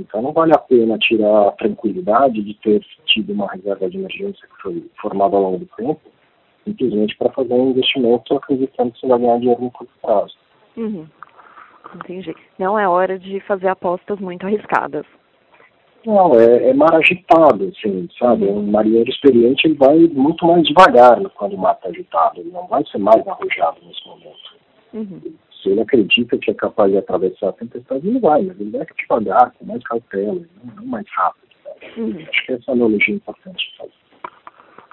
Então 0.00 0.22
não 0.22 0.32
vale 0.32 0.52
a 0.54 0.58
pena 0.58 0.98
tirar 0.98 1.48
a 1.48 1.52
tranquilidade 1.52 2.42
de 2.42 2.54
ter 2.54 2.84
tido 3.06 3.32
uma 3.32 3.50
reserva 3.50 3.88
de 3.88 3.98
emergência 3.98 4.48
que 4.48 4.62
foi 4.62 4.90
formada 5.00 5.36
ao 5.36 5.42
longo 5.42 5.58
do 5.58 5.66
tempo, 5.76 6.00
simplesmente 6.64 7.16
para 7.16 7.30
fazer 7.32 7.52
um 7.52 7.70
investimento 7.70 8.34
acreditando 8.34 8.92
que 8.92 9.00
você 9.00 9.06
vai 9.06 9.18
ganhar 9.18 9.38
dinheiro 9.38 9.62
no 9.62 9.70
curto 9.70 9.92
prazo. 10.00 10.34
Uhum. 10.76 11.06
Entendi. 11.94 12.34
Não 12.58 12.78
é 12.78 12.88
hora 12.88 13.18
de 13.18 13.40
fazer 13.40 13.68
apostas 13.68 14.18
muito 14.20 14.46
arriscadas. 14.46 15.04
Não, 16.06 16.34
é, 16.34 16.70
é 16.70 16.74
mar 16.74 16.94
agitado, 16.94 17.70
assim, 17.76 18.08
sabe? 18.18 18.46
Uhum. 18.46 18.60
Um 18.60 18.70
marinheiro 18.70 19.10
experiente 19.10 19.66
ele 19.66 19.74
vai 19.74 19.98
muito 19.98 20.46
mais 20.46 20.62
devagar 20.62 21.20
quando 21.30 21.54
o 21.54 21.58
mar 21.58 21.74
está 21.74 21.88
agitado, 21.88 22.40
ele 22.40 22.50
não 22.50 22.66
vai 22.66 22.82
ser 22.86 22.98
mais 22.98 23.26
arrojado 23.28 23.76
nesse 23.84 24.06
momento. 24.06 24.60
Uhum. 24.94 25.20
Se 25.62 25.68
ele 25.68 25.80
acredita 25.80 26.38
que 26.38 26.50
é 26.50 26.54
capaz 26.54 26.90
de 26.90 26.98
atravessar 26.98 27.50
a 27.50 27.52
tempestade, 27.52 28.06
ele 28.06 28.18
vai, 28.18 28.42
mas 28.42 28.60
ele 28.60 28.70
vai 28.70 28.86
devagar, 28.98 29.52
com 29.52 29.64
mais 29.66 29.82
cautela, 29.84 30.40
não, 30.64 30.74
não 30.74 30.86
mais 30.86 31.06
rápido. 31.10 31.50
Uhum. 31.96 32.24
Acho 32.28 32.46
que 32.46 32.52
essa 32.52 32.72
analogia 32.72 33.14
é 33.14 33.16
importante 33.16 33.74
fazer. 33.76 33.92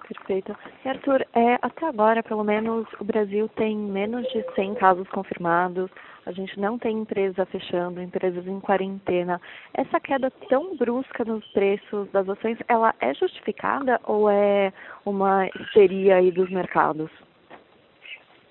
Perfeito. 0.07 0.55
E 0.85 0.89
Arthur, 0.89 1.25
é, 1.33 1.57
até 1.61 1.85
agora, 1.85 2.23
pelo 2.23 2.43
menos, 2.43 2.87
o 2.99 3.03
Brasil 3.03 3.49
tem 3.49 3.75
menos 3.75 4.25
de 4.31 4.43
100 4.55 4.75
casos 4.75 5.07
confirmados, 5.09 5.91
a 6.25 6.31
gente 6.31 6.57
não 6.59 6.77
tem 6.77 6.99
empresa 6.99 7.45
fechando, 7.45 8.01
empresas 8.01 8.47
em 8.47 8.59
quarentena. 8.59 9.39
Essa 9.73 9.99
queda 9.99 10.31
tão 10.49 10.75
brusca 10.77 11.25
nos 11.25 11.45
preços 11.47 12.09
das 12.11 12.27
ações, 12.27 12.57
ela 12.67 12.93
é 12.99 13.13
justificada 13.13 13.99
ou 14.05 14.29
é 14.29 14.71
uma 15.05 15.47
histeria 15.47 16.17
aí 16.17 16.31
dos 16.31 16.49
mercados? 16.49 17.09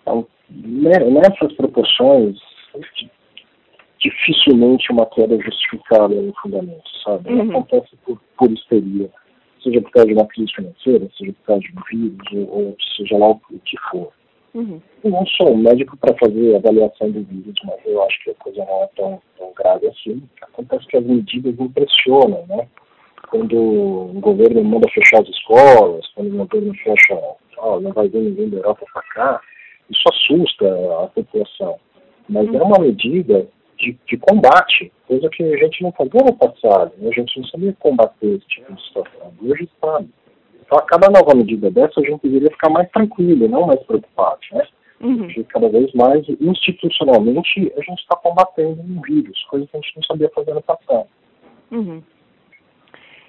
Então, 0.03 0.21
né, 0.21 0.36
nessas 0.50 1.53
proporções, 1.55 2.38
dificilmente 4.00 4.93
uma 4.93 5.07
queda 5.07 5.35
é 5.35 5.41
justificada 5.41 6.15
no 6.15 6.33
fundamento, 6.35 6.88
sabe? 7.03 7.33
Uhum. 7.33 7.50
Acontece 7.50 7.97
por, 8.05 8.21
por 8.38 8.50
histeria, 8.50 9.11
seja 9.62 9.81
por 9.81 9.91
causa 9.91 10.09
de 10.09 10.15
uma 10.15 10.26
crise 10.26 10.53
financeira, 10.55 11.09
seja 11.17 11.33
por 11.33 11.47
causa 11.47 11.62
de 11.62 11.73
um 11.73 11.83
vírus, 11.91 12.49
ou, 12.49 12.67
ou 12.67 12.76
seja 12.97 13.17
lá 13.17 13.31
o 13.31 13.41
que 13.65 13.76
for. 13.91 14.12
Uhum. 14.55 14.81
Eu 15.05 15.11
não 15.11 15.26
sou 15.26 15.57
médico 15.57 15.97
para 15.99 16.17
fazer 16.17 16.57
avaliação 16.57 17.11
do 17.11 17.23
vírus, 17.25 17.55
mas 17.65 17.79
eu 17.85 18.03
acho 18.05 18.25
que 18.25 18.31
a 18.31 18.35
coisa 18.35 18.65
não 18.65 18.83
é 18.83 18.88
tão, 18.97 19.23
tão 19.37 19.53
grave 19.55 19.87
assim. 19.88 20.23
Acontece 20.43 20.87
que 20.87 20.97
as 20.97 21.05
medidas 21.05 21.59
impressionam, 21.59 22.45
né? 22.49 22.67
Quando 23.29 23.57
o 23.57 24.21
governo 24.21 24.62
manda 24.65 24.88
fechar 24.91 25.21
as 25.21 25.29
escolas, 25.29 26.07
quando 26.15 26.33
o 26.33 26.47
governo 26.47 26.75
fecha, 26.75 27.21
ó, 27.59 27.81
não 27.81 27.93
vai 27.93 28.09
vir 28.09 28.21
ninguém 28.21 28.49
da 28.50 28.59
Europa 28.59 28.87
para 28.93 29.03
cá, 29.03 29.41
isso 29.90 30.02
assusta 30.11 30.66
a 31.02 31.07
população. 31.09 31.78
Mas 32.28 32.49
uhum. 32.49 32.57
é 32.57 32.62
uma 32.62 32.78
medida 32.78 33.47
de, 33.78 33.97
de, 34.07 34.16
combate, 34.16 34.93
coisa 35.07 35.28
que 35.31 35.43
a 35.43 35.57
gente 35.57 35.83
não 35.83 35.93
fazia 35.93 36.21
no 36.25 36.35
passado, 36.35 36.93
né? 36.99 37.09
a 37.09 37.12
gente 37.12 37.38
não 37.38 37.47
sabia 37.47 37.76
combater 37.78 38.26
esse 38.26 38.47
tipo 38.47 38.73
de 38.73 38.83
situação. 38.83 39.33
Hoje 39.43 39.69
sabe. 39.81 40.09
Então, 40.64 40.78
a 40.78 40.83
cada 40.83 41.09
nova 41.09 41.35
medida 41.35 41.71
dessa, 41.71 42.00
a 42.00 42.02
gente 42.02 42.23
deveria 42.23 42.50
ficar 42.50 42.71
mais 42.71 42.90
tranquilo, 42.90 43.49
não 43.49 43.66
mais 43.66 43.81
preocupado, 43.85 44.40
né? 44.52 44.66
Uhum. 45.00 45.19
Porque 45.19 45.45
cada 45.45 45.69
vez 45.69 45.93
mais, 45.93 46.26
institucionalmente, 46.40 47.73
a 47.76 47.81
gente 47.83 48.00
está 48.00 48.16
combatendo 48.16 48.81
um 48.81 49.00
vírus, 49.02 49.45
coisa 49.45 49.66
que 49.66 49.76
a 49.76 49.81
gente 49.81 49.97
não 49.97 50.02
sabia 50.02 50.31
fazer 50.35 50.55
no 50.55 50.62
passado. 50.62 51.07
Uhum. 51.71 52.02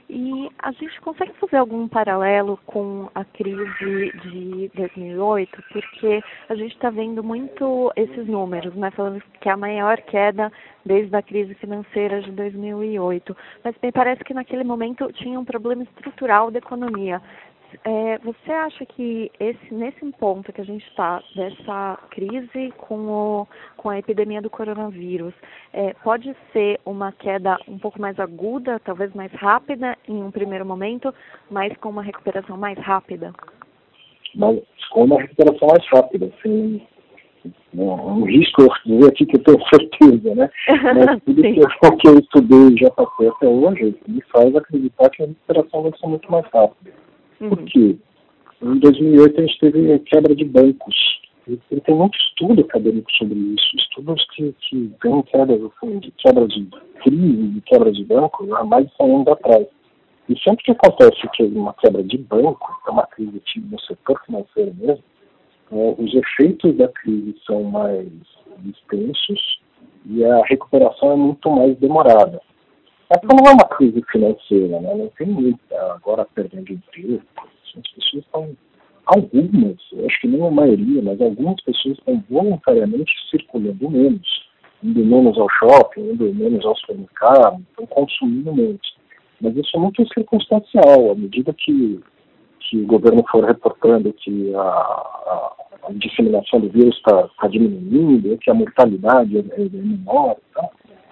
E 0.09 0.49
a 0.59 0.71
gente 0.71 1.01
consegue 1.01 1.33
fazer 1.33 1.57
algum 1.57 1.85
paralelo 1.85 2.57
com 2.65 3.09
a 3.13 3.25
crise 3.25 4.11
de 4.23 4.71
2008? 4.73 5.63
Porque 5.69 6.23
a 6.47 6.55
gente 6.55 6.73
está 6.73 6.89
vendo 6.89 7.21
muito 7.21 7.91
esses 7.95 8.25
números, 8.25 8.73
né? 8.75 8.89
Falando 8.91 9.21
que 9.41 9.49
é 9.49 9.51
a 9.51 9.57
maior 9.57 9.99
queda 10.03 10.49
desde 10.85 11.13
a 11.13 11.21
crise 11.21 11.53
financeira 11.55 12.21
de 12.21 12.31
2008. 12.31 13.35
Mas 13.65 13.75
me 13.83 13.91
parece 13.91 14.23
que 14.23 14.33
naquele 14.33 14.63
momento 14.63 15.11
tinha 15.11 15.37
um 15.37 15.43
problema 15.43 15.83
estrutural 15.83 16.51
da 16.51 16.59
economia. 16.59 17.21
É, 17.83 18.17
você 18.19 18.51
acha 18.51 18.85
que 18.85 19.31
esse, 19.39 19.73
nesse 19.73 20.05
ponto 20.13 20.51
que 20.53 20.61
a 20.61 20.63
gente 20.63 20.85
está, 20.87 21.21
dessa 21.35 21.99
crise 22.09 22.73
com, 22.77 23.07
o, 23.07 23.47
com 23.75 23.89
a 23.89 23.99
epidemia 23.99 24.41
do 24.41 24.49
coronavírus, 24.49 25.33
é, 25.73 25.93
pode 26.03 26.35
ser 26.53 26.79
uma 26.85 27.11
queda 27.11 27.57
um 27.67 27.77
pouco 27.77 27.99
mais 27.99 28.19
aguda, 28.19 28.79
talvez 28.79 29.13
mais 29.13 29.31
rápida 29.33 29.97
em 30.07 30.23
um 30.23 30.31
primeiro 30.31 30.65
momento, 30.65 31.13
mas 31.49 31.75
com 31.77 31.89
uma 31.89 32.03
recuperação 32.03 32.57
mais 32.57 32.77
rápida? 32.77 33.33
Mas 34.35 34.59
com 34.91 35.05
uma 35.05 35.21
recuperação 35.21 35.67
mais 35.67 35.85
rápida, 35.87 36.31
sim. 36.41 36.81
É 37.77 37.81
um 37.81 38.23
risco 38.23 38.63
eu 38.63 38.69
dizer 38.85 39.09
aqui 39.09 39.25
que 39.25 39.37
eu 39.37 39.43
tenho 39.43 39.59
certeza, 39.69 40.35
né? 40.35 40.49
Mas 40.67 41.21
tudo 41.23 41.41
que 41.41 41.59
eu, 41.59 41.97
que 41.97 42.07
eu 42.07 42.19
estudei 42.19 42.73
e 42.73 42.77
já 42.77 42.89
passei 42.91 43.27
até 43.29 43.47
hoje 43.47 43.95
me 44.07 44.21
faz 44.33 44.55
acreditar 44.55 45.09
que 45.09 45.23
a 45.23 45.27
recuperação 45.27 45.83
vai 45.83 45.91
ser 45.97 46.07
muito 46.07 46.31
mais 46.31 46.45
rápida. 46.53 47.06
Uhum. 47.41 47.49
Por 47.49 47.63
quê? 47.65 47.97
Em 48.61 48.79
2008 48.79 49.39
a 49.39 49.45
gente 49.45 49.59
teve 49.59 49.99
quebra 49.99 50.35
de 50.35 50.45
bancos. 50.45 50.95
E 51.47 51.79
tem 51.79 51.95
muito 51.95 52.17
estudo 52.19 52.61
acadêmico 52.61 53.09
sobre 53.13 53.39
isso, 53.39 53.77
estudos 53.77 54.25
que, 54.35 54.53
que 54.59 54.91
vêm 55.01 55.21
quebra, 55.23 55.57
de 55.57 56.11
quebra 56.17 56.45
de 56.45 56.67
crise, 57.01 57.47
de 57.47 57.61
quebra 57.61 57.89
de 57.89 58.03
banco, 58.03 58.53
há 58.53 58.65
mais 58.65 58.85
de 58.85 58.95
100 58.97 59.15
anos 59.15 59.27
atrás. 59.29 59.67
E 60.27 60.37
sempre 60.39 60.65
que 60.65 60.71
acontece 60.71 61.21
que 61.33 61.43
uma 61.43 61.73
quebra 61.75 62.03
de 62.03 62.17
banco, 62.17 62.67
é 62.85 62.91
uma 62.91 63.07
crise 63.07 63.39
tipo 63.45 63.65
no 63.71 63.79
setor 63.79 64.21
financeiro 64.25 64.75
mesmo, 64.75 65.03
é, 65.71 65.95
os 65.97 66.13
efeitos 66.13 66.75
da 66.75 66.89
crise 66.89 67.35
são 67.45 67.63
mais 67.63 68.09
extensos 68.65 69.59
e 70.05 70.25
a 70.25 70.41
recuperação 70.45 71.13
é 71.13 71.15
muito 71.15 71.49
mais 71.49 71.77
demorada. 71.77 72.41
Essa 73.09 73.27
não 73.27 73.49
é 73.49 73.53
uma 73.53 73.67
crise 73.69 74.03
financeira, 74.11 74.81
né? 74.81 74.93
não 74.93 75.07
tem 75.17 75.27
muita 75.27 75.93
agora 75.93 76.27
perdendo 76.35 76.73
emprego. 76.73 77.21
As 77.37 77.89
pessoas 77.91 78.25
estão, 78.25 78.57
algumas, 79.05 79.77
acho 80.05 80.21
que 80.21 80.27
não 80.27 80.47
a 80.47 80.51
maioria, 80.51 81.01
mas 81.01 81.21
algumas 81.21 81.61
pessoas 81.61 81.97
estão 81.97 82.21
voluntariamente 82.29 83.13
circulando 83.29 83.89
menos, 83.89 84.49
indo 84.83 85.05
menos 85.05 85.37
ao 85.37 85.47
shopping, 85.49 86.01
indo 86.01 86.33
menos 86.33 86.65
ao 86.65 86.75
supermercado, 86.75 87.63
estão 87.69 87.85
consumindo 87.85 88.53
menos. 88.53 88.97
Mas 89.39 89.55
isso 89.55 89.77
é 89.77 89.79
muito 89.79 90.05
circunstancial, 90.13 91.11
à 91.11 91.15
medida 91.15 91.53
que, 91.53 92.01
que 92.59 92.77
o 92.77 92.87
governo 92.87 93.23
for 93.31 93.45
reportando 93.45 94.11
que 94.11 94.53
a, 94.53 94.59
a, 94.59 95.53
a 95.83 95.93
disseminação 95.93 96.59
do 96.59 96.69
vírus 96.69 96.97
está 96.97 97.29
tá 97.39 97.47
diminuindo, 97.47 98.37
que 98.39 98.51
a 98.51 98.53
mortalidade 98.53 99.37
é, 99.37 99.39
é 99.39 99.69
menor, 99.69 100.35
tá? 100.53 100.69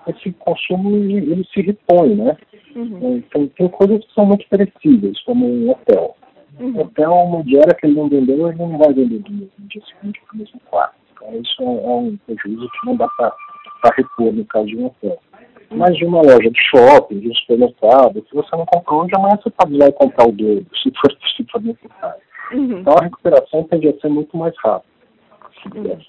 Esse 0.08 0.32
consumo 0.34 0.96
ele 0.96 1.46
se 1.54 1.62
repõe, 1.62 2.16
né? 2.16 2.38
Uhum. 2.76 3.18
Então, 3.18 3.48
tem 3.48 3.68
coisas 3.70 4.06
que 4.06 4.14
são 4.14 4.26
muito 4.26 4.46
perecíveis, 4.50 5.20
como 5.24 5.48
um 5.48 5.72
hotel. 5.72 6.16
Uhum. 6.60 6.68
Um 6.68 6.82
hotel, 6.82 7.12
uma 7.12 7.44
diária 7.44 7.74
que 7.74 7.86
ele 7.86 7.96
não 7.96 8.10
vendeu, 8.10 8.50
ele 8.50 8.58
não 8.58 8.78
vai 8.78 8.94
vender 8.94 9.24
no 9.30 9.50
dia 9.68 9.82
seguinte 9.88 10.22
para 10.28 10.36
o 10.36 10.38
mesmo 10.40 10.60
quarto. 10.70 10.96
Então, 11.14 11.42
isso 11.42 11.62
é, 11.62 11.66
é 11.66 11.90
um 11.90 12.18
prejuízo 12.26 12.70
que 12.70 12.86
não 12.86 12.98
dá 12.98 13.08
para 13.18 13.96
repor 13.96 14.34
no 14.34 14.46
caso 14.46 14.68
de 14.68 14.78
um 14.78 14.88
hotel. 14.88 15.18
Uhum. 15.72 15.78
Mas 15.78 15.96
de 15.98 16.06
uma 16.06 16.22
loja 16.22 16.50
de 16.50 16.62
shopping, 16.70 17.20
de 17.20 17.30
um 17.30 17.36
supermercado, 17.36 18.26
se 18.28 18.36
você 18.36 18.56
não 18.56 18.66
comprou 18.66 19.04
hoje, 19.04 19.12
amanhã 19.16 19.38
você 19.42 19.50
pode 19.50 19.78
lá 19.78 19.88
e 19.88 19.94
comprar 19.94 20.28
o 20.28 20.32
dobro, 20.32 20.66
se 20.82 20.92
for, 21.00 21.18
se 21.36 21.44
for 21.52 21.62
necessário. 21.62 22.22
Uhum. 22.52 22.80
Então 22.80 22.94
a 23.00 23.04
recuperação 23.04 23.64
tende 23.64 23.88
a 23.88 24.00
ser 24.00 24.10
muito 24.10 24.36
mais 24.38 24.54
rápida. 24.64 24.95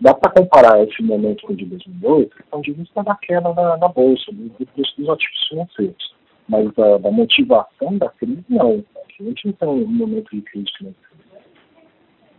Dá 0.01 0.15
para 0.15 0.33
comparar 0.33 0.83
esse 0.83 1.03
momento 1.03 1.47
com 1.47 1.53
o 1.53 1.57
de 1.57 1.65
2008, 1.65 2.37
do 2.37 2.45
ponto 2.45 2.65
de 2.65 2.73
vista 2.73 3.03
da 3.03 3.15
queda 3.17 3.53
da, 3.53 3.77
da 3.77 3.89
bolsa, 3.89 4.31
do, 4.33 4.49
do 4.49 4.67
preço 4.67 4.95
dos 4.99 5.09
ativos 5.09 5.49
financeiros. 5.49 6.15
Mas 6.49 6.73
da, 6.75 6.99
da, 6.99 7.11
motivação 7.11 7.99
da 7.99 8.09
crise, 8.11 8.45
não. 8.49 8.85
A 8.97 9.23
gente 9.23 9.47
não 9.47 9.53
tem 9.53 9.69
um 9.69 9.87
momento 9.87 10.31
de 10.31 10.43
crise 10.43 10.67
financeira. 10.77 11.07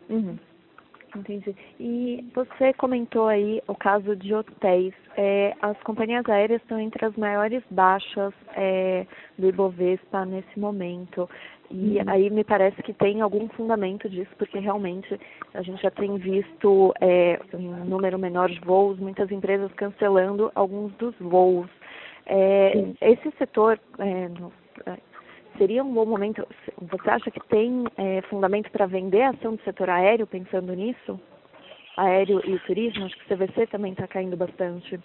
Uhum. 0.10 0.38
Entendi. 1.18 1.56
E 1.80 2.24
você 2.34 2.74
comentou 2.74 3.28
aí 3.28 3.62
o 3.68 3.76
caso 3.76 4.16
de 4.16 4.34
hotéis. 4.34 4.94
É, 5.16 5.56
as 5.62 5.78
companhias 5.84 6.28
aéreas 6.30 6.62
estão 6.62 6.80
entre 6.80 7.04
as 7.06 7.16
maiores 7.16 7.64
baixas 7.72 8.34
é, 8.56 9.06
do 9.38 9.48
Ibovespa 9.48 10.26
nesse 10.26 10.60
momento. 10.60 11.30
E 11.70 11.98
uhum. 11.98 12.04
aí 12.08 12.30
me 12.30 12.44
parece 12.44 12.82
que 12.84 12.94
tem 12.94 13.22
algum 13.22 13.50
fundamento 13.50 14.08
disso, 14.10 14.32
porque 14.38 14.60
realmente 14.60 15.20
a 15.54 15.62
gente 15.62 15.82
já 15.82 15.92
tem 15.92 16.16
visto 16.18 16.94
é, 17.02 17.40
um 17.54 17.86
número 17.86 18.18
menor 18.18 18.50
de 18.50 18.60
voos, 18.62 19.00
muitas 19.00 19.30
empresas 19.32 19.72
cancelando 19.74 20.52
alguns 20.56 20.94
dos 20.94 21.16
voos. 21.20 21.70
É, 22.26 22.74
esse 23.02 23.32
setor 23.38 23.80
é, 24.00 24.30
seria 25.58 25.84
um 25.84 25.94
bom 25.94 26.06
momento? 26.06 26.48
Você 26.82 27.10
acha 27.10 27.32
que 27.32 27.40
tem 27.48 27.86
é, 27.98 28.22
fundamento 28.24 28.72
para 28.72 28.86
vender 28.86 29.22
a 29.22 29.30
ação 29.30 29.56
do 29.56 29.64
setor 29.64 29.90
aéreo, 29.90 30.28
pensando 30.28 30.74
nisso? 30.74 31.20
Aéreo 31.96 32.42
e 32.46 32.60
turismo, 32.60 33.06
acho 33.06 33.18
que 33.18 33.34
o 33.34 33.38
CVC 33.38 33.68
também 33.68 33.92
está 33.92 34.08
caindo 34.08 34.38
bastante. 34.38 35.00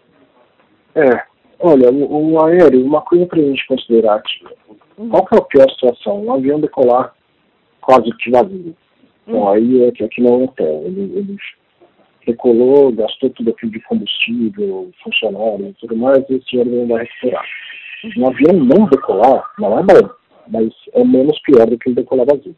É, 0.95 1.25
olha, 1.59 1.91
o, 1.91 2.33
o 2.33 2.45
aéreo, 2.45 2.85
uma 2.85 3.01
coisa 3.01 3.27
para 3.27 3.39
a 3.39 3.43
gente 3.43 3.67
considerar 3.67 4.17
aqui, 4.17 4.45
Uhum. 4.97 5.09
Qual 5.09 5.27
que 5.27 5.35
é 5.35 5.39
a 5.39 5.43
pior 5.43 5.71
situação? 5.71 6.25
Um 6.25 6.33
avião 6.33 6.61
decolar 6.61 7.15
quase 7.81 8.11
que 8.19 8.31
vazio. 8.31 8.75
Então 9.27 9.49
aí 9.49 9.85
é 9.85 9.93
que, 9.93 10.05
é 10.05 10.09
que 10.09 10.21
não 10.21 10.41
é 10.41 10.45
hotel. 10.45 10.83
Ele, 10.85 11.01
ele 11.17 11.37
recolou, 12.21 12.93
gastou 12.93 13.31
tudo 13.31 13.51
aquilo 13.51 13.73
de 13.73 13.81
combustível, 13.81 14.91
funcionário 15.03 15.69
e 15.69 15.75
tudo 15.75 15.97
mais, 15.97 16.19
e 16.29 16.35
esse 16.35 16.47
dinheiro 16.47 16.71
não 16.71 16.87
vai 16.89 17.05
recuperar. 17.05 17.45
Um 18.17 18.27
avião 18.29 18.53
não 18.55 18.87
decolar 18.87 19.51
não 19.59 19.79
é 19.79 19.83
bom, 19.83 20.11
mas 20.53 20.71
é 20.93 21.03
menos 21.03 21.41
pior 21.41 21.67
do 21.67 21.79
que 21.79 21.89
ele 21.89 21.97
decolar 21.97 22.27
vazio. 22.27 22.55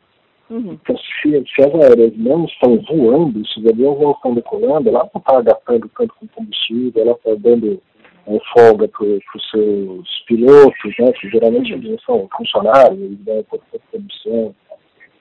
Uhum. 0.50 0.72
Então, 0.72 0.96
se, 0.98 1.30
se, 1.30 1.62
as 1.62 1.74
aéreas 1.74 2.12
não 2.16 2.44
estão 2.44 2.76
voando, 2.88 3.46
se 3.46 3.60
os 3.60 3.66
aviões 3.66 3.98
não 4.00 4.10
estão 4.10 4.34
decolando, 4.34 4.88
ela 4.88 5.08
não 5.14 5.20
está 5.20 5.40
gastando 5.40 5.90
tanto 5.96 6.14
com 6.20 6.26
combustível, 6.28 7.02
ela 7.02 7.12
está 7.12 7.34
dando 7.38 7.80
é, 8.26 8.38
folga 8.52 8.88
para 8.88 9.06
os 9.06 9.50
seus 9.50 10.24
pilotos, 10.26 10.94
né, 10.98 11.12
que 11.12 11.30
geralmente 11.30 11.72
eles 11.72 12.02
são 12.04 12.28
funcionários, 12.36 13.00
eles 13.00 13.18
dão 13.20 13.38
a 13.38 13.78
produção. 13.90 14.54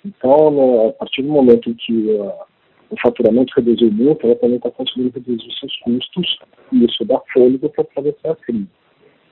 Então, 0.06 0.51
né, 0.51 0.89
a 0.89 0.94
partir 0.94 1.22
do 1.22 1.30
momento 1.30 1.70
em 1.70 1.74
que 1.75 1.94
uh, 1.94 2.34
o 2.89 2.96
faturamento 3.01 3.53
reduziu 3.56 3.92
muito, 3.92 4.25
ela 4.25 4.36
também 4.36 4.58
está 4.58 4.70
conseguindo 4.72 5.12
reduzir 5.13 5.51
seus 5.58 5.75
custos 5.77 6.38
e 6.74 6.84
isso 6.84 7.06
dá 7.06 7.22
fôlego 7.32 7.70
para 7.70 7.84
atravessar 7.84 8.32
a 8.32 8.36
crise. 8.36 8.68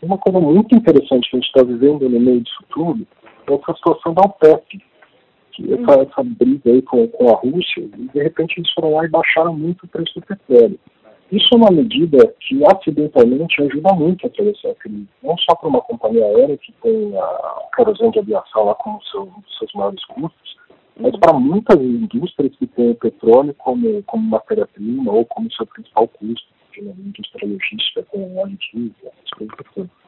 Uma 0.01 0.17
coisa 0.17 0.39
muito 0.39 0.73
interessante 0.73 1.29
que 1.29 1.35
a 1.35 1.39
gente 1.39 1.47
está 1.47 1.63
vivendo 1.63 2.09
no 2.09 2.19
meio 2.19 2.41
disso 2.41 2.63
tudo 2.69 3.05
essa 3.47 3.73
situação 3.75 4.13
da 4.13 4.21
OPEP, 4.21 4.81
que 5.51 5.73
essa, 5.73 6.01
essa 6.01 6.23
briga 6.23 6.71
aí 6.71 6.81
com, 6.81 7.07
com 7.07 7.29
a 7.29 7.35
Rússia, 7.37 7.81
e 7.81 8.07
de 8.13 8.23
repente 8.23 8.59
eles 8.59 8.71
foram 8.73 8.95
lá 8.95 9.05
e 9.05 9.09
baixaram 9.09 9.53
muito 9.53 9.83
o 9.83 9.87
preço 9.87 10.19
do 10.19 10.25
petróleo. 10.25 10.79
Isso 11.31 11.47
é 11.53 11.57
uma 11.57 11.71
medida 11.71 12.35
que 12.41 12.61
acidentalmente 12.65 13.61
ajuda 13.61 13.93
muito 13.93 14.25
a 14.25 14.27
atravessar 14.27 14.71
a 14.71 14.75
crise, 14.75 15.07
não 15.23 15.37
só 15.37 15.55
para 15.55 15.69
uma 15.69 15.81
companhia 15.81 16.25
aérea 16.25 16.57
que 16.57 16.73
tem 16.81 17.17
a 17.17 17.69
querosene 17.73 18.11
de 18.11 18.19
aviação 18.19 18.65
lá 18.65 18.75
como 18.75 19.01
seu, 19.05 19.31
seus 19.57 19.73
maiores 19.73 20.03
custos, 20.05 20.57
mas 20.99 21.15
para 21.17 21.33
muitas 21.33 21.79
indústrias 21.79 22.53
que 22.57 22.67
têm 22.67 22.91
o 22.91 22.95
petróleo 22.95 23.53
como, 23.59 24.03
como 24.03 24.29
matéria-prima 24.29 25.11
ou 25.11 25.25
como 25.25 25.51
seu 25.53 25.65
principal 25.65 26.07
custo, 26.09 26.47
a 26.77 26.81
indústria 26.81 27.47
logística 27.47 28.03
com 28.03 28.37
óleo 28.37 28.57
diesel, 28.57 29.13
essas 29.25 29.49
coisas. 29.73 30.00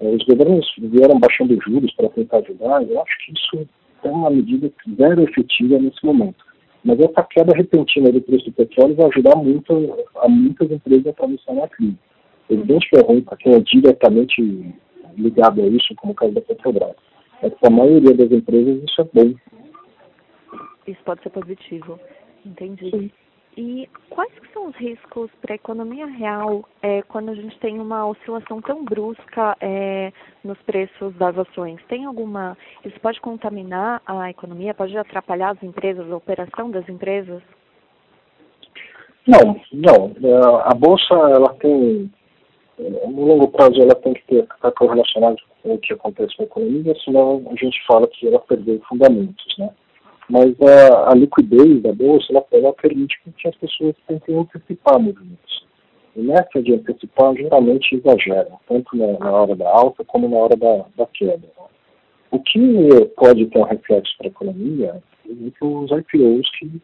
Os 0.00 0.24
governos 0.24 0.66
vieram 0.78 1.18
baixando 1.18 1.58
juros 1.62 1.92
para 1.94 2.08
tentar 2.10 2.38
ajudar, 2.38 2.82
eu 2.82 3.00
acho 3.00 3.18
que 3.24 3.32
isso 3.32 3.68
é 4.02 4.08
uma 4.08 4.30
medida 4.30 4.70
zero 4.96 5.22
efetiva 5.22 5.78
nesse 5.78 6.04
momento. 6.04 6.44
Mas 6.84 7.00
essa 7.00 7.22
queda 7.22 7.56
repentina 7.56 8.12
do 8.12 8.20
preço 8.20 8.44
do 8.44 8.52
petróleo 8.52 8.94
vai 8.94 9.06
ajudar 9.06 9.36
muito 9.36 9.72
a 10.16 10.28
muitas 10.28 10.70
empresas 10.70 11.06
a 11.06 11.10
atravessar 11.10 11.58
a 11.62 11.68
crise. 11.68 11.96
Evidente 12.50 12.90
que 12.90 12.96
é 12.98 13.02
ruim 13.02 13.22
para 13.22 13.38
quem 13.38 13.54
é 13.54 13.60
diretamente 13.60 14.74
ligado 15.16 15.62
a 15.62 15.66
isso, 15.66 15.94
como 15.96 16.12
o 16.12 16.16
caso 16.16 16.32
da 16.32 16.42
Petrobras. 16.42 16.96
Mas 17.42 17.54
para 17.54 17.68
a 17.68 17.76
maioria 17.76 18.14
das 18.14 18.30
empresas 18.30 18.82
isso 18.82 19.00
é 19.00 19.04
bom. 19.12 19.34
Isso 20.86 21.00
pode 21.04 21.22
ser 21.22 21.30
positivo. 21.30 21.98
Entendi. 22.44 22.90
Sim. 22.90 23.10
E 23.56 23.88
quais 24.10 24.32
são 24.52 24.66
os 24.66 24.76
riscos 24.76 25.30
para 25.40 25.54
a 25.54 25.54
economia 25.54 26.06
real 26.06 26.64
é, 26.82 27.02
quando 27.02 27.30
a 27.30 27.34
gente 27.34 27.56
tem 27.60 27.78
uma 27.78 28.06
oscilação 28.06 28.60
tão 28.60 28.84
brusca 28.84 29.56
é, 29.60 30.12
nos 30.42 30.58
preços 30.62 31.14
das 31.14 31.38
ações? 31.38 31.80
Tem 31.88 32.04
alguma. 32.04 32.58
Isso 32.84 32.98
pode 33.00 33.20
contaminar 33.20 34.02
a 34.04 34.28
economia? 34.28 34.74
Pode 34.74 34.96
atrapalhar 34.98 35.50
as 35.50 35.62
empresas, 35.62 36.10
a 36.10 36.16
operação 36.16 36.70
das 36.70 36.88
empresas? 36.88 37.42
Não, 39.26 39.60
não. 39.72 40.16
É, 40.22 40.70
a 40.70 40.74
bolsa 40.74 41.14
ela 41.14 41.54
tem 41.54 42.10
é, 42.78 43.06
no 43.06 43.24
longo 43.24 43.48
prazo 43.48 43.80
ela 43.80 43.94
tem 43.94 44.14
que 44.14 44.24
ter, 44.26 44.42
estar 44.42 44.72
correlacionada 44.72 45.36
com 45.62 45.74
o 45.74 45.78
que 45.78 45.92
acontece 45.92 46.34
na 46.38 46.44
economia, 46.44 46.94
senão 47.04 47.42
a 47.50 47.54
gente 47.54 47.78
fala 47.86 48.06
que 48.08 48.26
ela 48.26 48.40
perdeu 48.40 48.80
fundamentos, 48.88 49.58
né? 49.58 49.70
Mas 50.28 50.54
a, 50.60 51.10
a 51.10 51.14
liquidez 51.14 51.82
da 51.82 51.92
bolsa 51.92 52.26
ela, 52.30 52.44
ela 52.52 52.72
permite 52.72 53.20
que 53.36 53.48
as 53.48 53.56
pessoas 53.56 53.94
tentem 54.06 54.38
antecipar 54.38 54.98
movimentos. 54.98 55.64
E 56.16 56.22
nessa 56.22 56.62
de 56.62 56.74
antecipar, 56.74 57.34
geralmente 57.34 57.96
exageram, 57.96 58.58
tanto 58.68 58.96
na, 58.96 59.18
na 59.18 59.32
hora 59.32 59.56
da 59.56 59.68
alta 59.68 60.04
como 60.04 60.28
na 60.28 60.36
hora 60.36 60.56
da, 60.56 60.84
da 60.96 61.06
queda. 61.06 61.48
O 62.30 62.38
que 62.38 62.60
pode 63.16 63.46
ter 63.46 63.58
um 63.58 63.64
reflexo 63.64 64.16
para 64.18 64.28
a 64.28 64.30
economia 64.30 65.02
é 65.26 65.64
os 65.64 65.90
IPOs 65.90 66.50
que, 66.58 66.80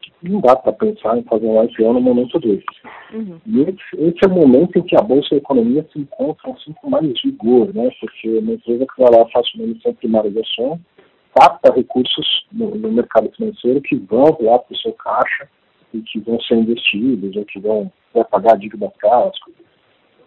que 0.00 0.30
não 0.30 0.40
dá 0.40 0.56
para 0.56 0.72
pensar 0.72 1.18
em 1.18 1.22
fazer 1.24 1.46
um 1.46 1.62
IPO 1.64 1.92
no 1.92 2.00
momento 2.00 2.38
desse. 2.40 2.64
Uhum. 3.12 3.40
E 3.46 3.62
esse, 3.62 3.96
esse, 3.98 4.18
é 4.24 4.26
o 4.26 4.30
momento 4.30 4.78
em 4.78 4.82
que 4.82 4.96
a 4.96 5.02
bolsa 5.02 5.28
e 5.32 5.34
a 5.34 5.38
economia 5.38 5.86
se 5.92 6.00
encontram 6.00 6.52
assim, 6.52 6.72
com 6.72 6.90
mais 6.90 7.06
vigor, 7.22 7.72
né? 7.74 7.90
porque 8.00 8.28
uma 8.28 8.52
empresa 8.52 8.86
que 8.86 9.02
vai 9.02 9.10
lá 9.12 9.28
faz 9.30 9.46
uma 9.54 9.64
emissão 9.64 9.94
primária 9.94 10.30
de 10.30 10.40
ação, 10.40 10.80
capta 11.34 11.72
recursos 11.72 12.46
no, 12.52 12.74
no 12.74 12.92
mercado 12.92 13.30
financeiro 13.32 13.80
que 13.80 13.96
vão 13.96 14.36
lá 14.40 14.58
para 14.58 14.72
o 14.72 14.76
seu 14.76 14.92
caixa 14.92 15.48
e 15.94 16.00
que 16.02 16.20
vão 16.20 16.40
ser 16.40 16.56
investidos 16.56 17.36
ou 17.36 17.44
que 17.44 17.58
vão, 17.60 17.92
vão 18.14 18.24
pagar 18.24 18.54
a 18.54 18.56
dívida 18.56 18.92
clássica. 18.98 19.50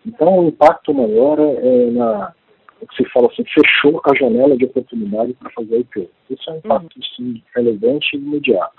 Então, 0.05 0.39
o 0.39 0.47
impacto 0.47 0.93
maior 0.93 1.39
é, 1.39 1.53
é 1.53 1.91
na, 1.91 2.33
o 2.81 2.87
que 2.87 2.95
se 3.03 3.09
fala 3.09 3.27
assim, 3.27 3.43
fechou 3.45 3.99
a 4.05 4.15
janela 4.15 4.55
de 4.55 4.65
oportunidade 4.65 5.33
para 5.33 5.49
fazer 5.51 5.79
IPO. 5.79 6.09
Isso 6.29 6.49
é 6.49 6.53
um 6.53 6.57
impacto, 6.57 6.95
uhum. 6.95 7.03
sim, 7.15 7.43
relevante 7.55 8.15
e 8.15 8.19
imediato. 8.19 8.75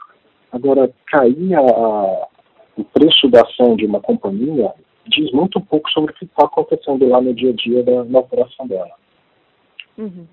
Agora, 0.53 0.91
cair 1.07 1.55
a, 1.55 1.61
a, 1.61 2.29
o 2.77 2.85
preço 2.85 3.29
da 3.29 3.43
ação 3.43 3.75
de 3.77 3.87
uma 3.87 4.01
companhia 4.01 4.73
diz 5.09 5.31
muito 5.33 5.61
pouco 5.61 5.89
sobre 5.91 6.13
o 6.13 6.15
que 6.15 6.25
está 6.25 6.45
acontecendo 6.45 7.09
lá 7.09 7.21
no 7.21 7.35
dia 7.35 7.51
a 7.51 7.55
dia 7.55 7.83
da, 7.83 8.05
na 8.05 8.21
operação 8.21 8.67
dela. 8.67 8.95
Uhum. 9.99 10.27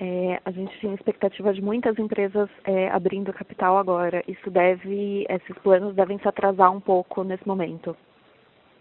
É, 0.00 0.40
a 0.44 0.50
gente 0.52 0.78
tinha 0.78 0.94
expectativa 0.94 1.52
de 1.52 1.60
muitas 1.60 1.98
empresas 1.98 2.48
é, 2.64 2.88
abrindo 2.90 3.32
capital 3.32 3.76
agora. 3.76 4.22
Isso 4.28 4.48
deve, 4.48 5.26
esses 5.28 5.58
planos 5.58 5.94
devem 5.96 6.18
se 6.18 6.28
atrasar 6.28 6.72
um 6.72 6.80
pouco 6.80 7.24
nesse 7.24 7.46
momento. 7.46 7.96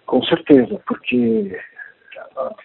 Com 0.05 0.23
certeza, 0.23 0.79
porque 0.87 1.59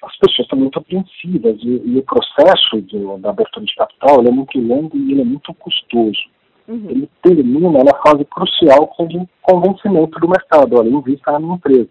as 0.02 0.16
pessoas 0.18 0.40
estão 0.40 0.58
muito 0.58 0.78
apreensivas 0.78 1.56
e, 1.62 1.82
e 1.84 1.98
o 1.98 2.02
processo 2.02 2.82
de, 2.82 3.20
da 3.20 3.30
abertura 3.30 3.64
de 3.64 3.74
capital 3.74 4.20
é 4.20 4.30
muito 4.30 4.60
longo 4.60 4.96
e 4.96 5.12
ele 5.12 5.22
é 5.22 5.24
muito 5.24 5.52
custoso. 5.54 6.20
Uhum. 6.68 6.86
Ele 6.90 7.10
termina 7.22 7.70
na 7.70 7.94
fase 8.06 8.24
crucial 8.26 8.94
de 9.08 9.28
convencimento 9.40 10.20
do 10.20 10.28
mercado. 10.28 10.78
Olha, 10.78 10.88
invista 10.88 11.32
na 11.32 11.40
minha 11.40 11.54
empresa. 11.54 11.90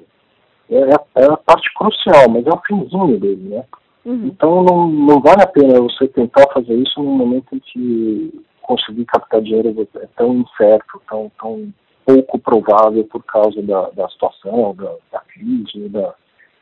É, 0.70 1.24
é, 1.24 1.26
a 1.26 1.38
parte 1.38 1.74
crucial, 1.74 2.30
mas 2.30 2.46
é 2.46 2.50
o 2.50 2.62
finzinho 2.66 3.20
dele, 3.20 3.50
né? 3.50 3.66
Uhum. 4.06 4.28
Então 4.28 4.64
não, 4.64 4.88
não 4.88 5.22
vale 5.22 5.44
a 5.44 5.48
pena 5.48 5.80
você 5.80 6.08
tentar 6.08 6.48
fazer 6.54 6.74
isso 6.76 7.02
no 7.02 7.12
momento 7.12 7.56
em 7.56 7.60
que 7.60 8.42
conseguir 8.62 9.06
captar 9.06 9.42
dinheiro 9.42 9.88
é 9.96 10.08
tão 10.16 10.36
incerto, 10.38 11.02
tão, 11.10 11.32
tão 11.40 11.74
pouco 12.06 12.40
provável 12.40 13.04
por 13.06 13.24
causa 13.24 13.62
da, 13.62 13.90
da 13.92 14.10
situação, 14.10 14.76
da, 14.76 14.96
da 15.12 15.20
crise, 15.22 15.90
da, 15.90 16.16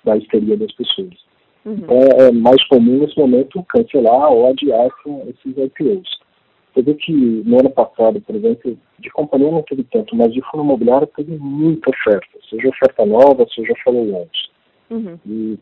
da 0.04 0.17
histeria 0.17 0.58
das 0.58 0.71
pessoas. 0.73 1.13
Uhum. 1.65 1.73
Então 1.75 1.97
é 1.97 2.32
mais 2.32 2.62
comum 2.67 2.99
nesse 2.99 3.17
momento 3.17 3.63
cancelar 3.69 4.32
ou 4.32 4.47
adiar 4.47 4.88
esses 5.28 5.58
IPOs. 5.58 6.19
Você 6.73 6.82
vê 6.84 6.93
que 6.93 7.12
no 7.12 7.60
ano 7.60 7.69
passado, 7.69 8.21
por 8.21 8.36
exemplo, 8.36 8.78
de 8.99 9.10
companhia 9.12 9.52
não 9.52 9.63
teve 9.63 9.84
tanto, 9.86 10.15
mas 10.15 10.32
de 10.34 10.41
fundo 10.49 10.63
imobiliário 10.63 11.08
teve 11.08 11.38
muita 11.38 11.89
oferta, 11.89 12.28
seja 12.49 12.69
oferta 12.69 13.06
nova, 13.06 13.45
seja 13.54 13.73
follow-ons. 13.84 14.49
Uhum. 14.89 15.19
E 15.25 15.60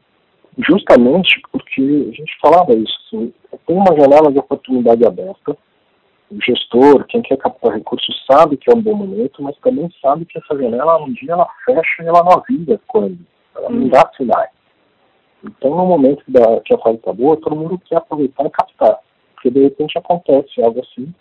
justamente 0.57 1.39
porque 1.51 1.81
a 1.81 2.15
gente 2.15 2.37
falava 2.41 2.73
isso, 2.73 2.97
assim, 3.07 3.33
tem 3.65 3.75
uma 3.75 3.95
janela 3.95 4.31
de 4.31 4.39
oportunidade 4.39 5.05
aberta, 5.05 5.57
o 6.29 6.41
gestor, 6.41 7.05
quem 7.07 7.21
quer 7.21 7.37
captar 7.37 7.73
recursos 7.73 8.25
sabe 8.29 8.57
que 8.57 8.69
é 8.69 8.75
um 8.75 8.81
bom 8.81 8.95
momento, 8.95 9.41
mas 9.41 9.55
também 9.59 9.89
sabe 10.01 10.25
que 10.25 10.37
essa 10.37 10.57
janela 10.57 11.01
um 11.01 11.13
dia 11.13 11.31
ela 11.31 11.47
fecha 11.65 12.03
e 12.03 12.07
ela 12.07 12.23
não 12.23 12.33
avisa 12.33 12.81
quando, 12.87 13.17
ela 13.55 13.69
não 13.69 13.87
dá 13.87 14.09
sinais. 14.17 14.49
Então 15.43 15.69
no 15.69 15.85
momento 15.85 16.23
da, 16.27 16.59
que 16.61 16.73
a 16.73 16.77
fase 16.79 16.97
está 16.97 17.13
boa, 17.13 17.37
todo 17.37 17.55
mundo 17.55 17.79
quer 17.85 17.97
aproveitar 17.97 18.45
e 18.45 18.49
captar, 18.49 18.99
porque 19.35 19.51
de 19.51 19.63
repente 19.63 19.97
acontece 19.97 20.61
algo 20.61 20.81
assim, 20.81 21.13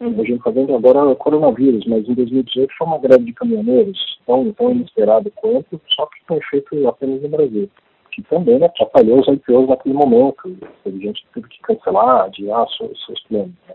uhum. 0.00 0.14
a 0.14 0.24
gente 0.24 0.38
está 0.38 0.50
vendo 0.50 0.74
agora 0.74 1.04
o 1.04 1.16
coronavírus, 1.16 1.84
mas 1.86 2.08
em 2.08 2.14
2018 2.14 2.72
foi 2.78 2.86
uma 2.86 2.98
greve 2.98 3.24
de 3.24 3.32
caminhoneiros, 3.34 4.18
tão, 4.26 4.50
tão 4.52 4.70
inesperado 4.70 5.30
quanto, 5.34 5.78
só 5.94 6.06
que 6.06 6.24
foi 6.26 6.40
feito 6.48 6.88
apenas 6.88 7.20
no 7.20 7.28
Brasil 7.28 7.68
que 8.14 8.22
também 8.22 8.58
né, 8.58 8.66
atrapalhou 8.66 9.20
os 9.20 9.28
IPOs 9.28 9.68
naquele 9.68 9.94
momento. 9.94 10.56
Teve 10.84 11.00
gente 11.00 11.22
que 11.22 11.34
teve 11.34 11.48
que 11.48 11.60
cancelar, 11.62 12.26
adiar 12.26 12.66
seus, 12.76 13.04
seus 13.04 13.20
planos. 13.24 13.54
Né? 13.68 13.74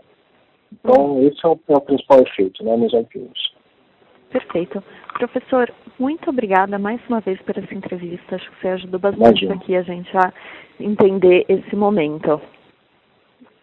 Então, 0.72 1.22
esse 1.22 1.44
é 1.44 1.48
o, 1.48 1.58
é 1.68 1.76
o, 1.76 1.80
principal 1.80 2.20
efeito 2.20 2.64
né, 2.64 2.76
nos 2.76 2.92
IPOs. 2.92 3.54
Perfeito. 4.30 4.82
Professor, 5.14 5.70
muito 5.98 6.30
obrigada 6.30 6.78
mais 6.78 7.00
uma 7.08 7.20
vez 7.20 7.40
por 7.42 7.58
essa 7.58 7.74
entrevista. 7.74 8.36
Acho 8.36 8.50
que 8.50 8.60
você 8.60 8.68
ajudou 8.68 9.00
bastante 9.00 9.44
Imagina. 9.44 9.54
aqui 9.54 9.76
a 9.76 9.82
gente 9.82 10.16
a 10.16 10.32
entender 10.78 11.44
esse 11.48 11.76
momento. 11.76 12.40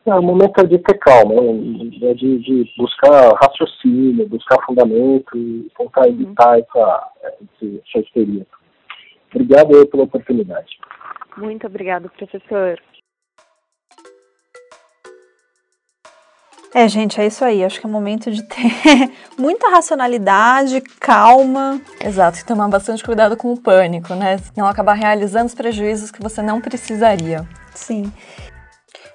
É, 0.05 0.13
o 0.13 0.21
momento 0.21 0.59
é 0.59 0.63
de 0.65 0.77
ter 0.77 0.97
calma, 0.99 1.33
né? 1.33 1.89
é 2.01 2.13
de, 2.13 2.39
de, 2.39 2.73
buscar 2.77 3.33
raciocínio, 3.41 4.27
buscar 4.29 4.57
fundamento 4.65 5.35
e 5.35 5.69
tentar 5.77 6.01
uhum. 6.01 6.13
evitar 6.13 6.59
essa, 6.59 7.09
essa 7.61 7.99
histeria. 7.99 8.45
Obrigado 9.37 9.85
pela 9.87 10.03
oportunidade. 10.03 10.79
Muito 11.37 11.67
obrigado, 11.67 12.09
professor. 12.09 12.81
É, 16.73 16.87
gente, 16.87 17.21
é 17.21 17.27
isso 17.27 17.45
aí. 17.45 17.63
Acho 17.63 17.79
que 17.79 17.85
é 17.85 17.89
o 17.89 17.91
momento 17.91 18.31
de 18.31 18.43
ter 18.43 19.11
muita 19.37 19.69
racionalidade, 19.69 20.81
calma. 20.99 21.79
Exato, 22.03 22.39
e 22.39 22.45
tomar 22.45 22.67
bastante 22.67 23.03
cuidado 23.03 23.37
com 23.37 23.53
o 23.53 23.61
pânico, 23.61 24.15
né? 24.15 24.37
Não 24.55 24.65
acabar 24.65 24.93
realizando 24.93 25.45
os 25.45 25.55
prejuízos 25.55 26.11
que 26.11 26.21
você 26.21 26.41
não 26.41 26.59
precisaria. 26.59 27.47
Sim. 27.73 28.11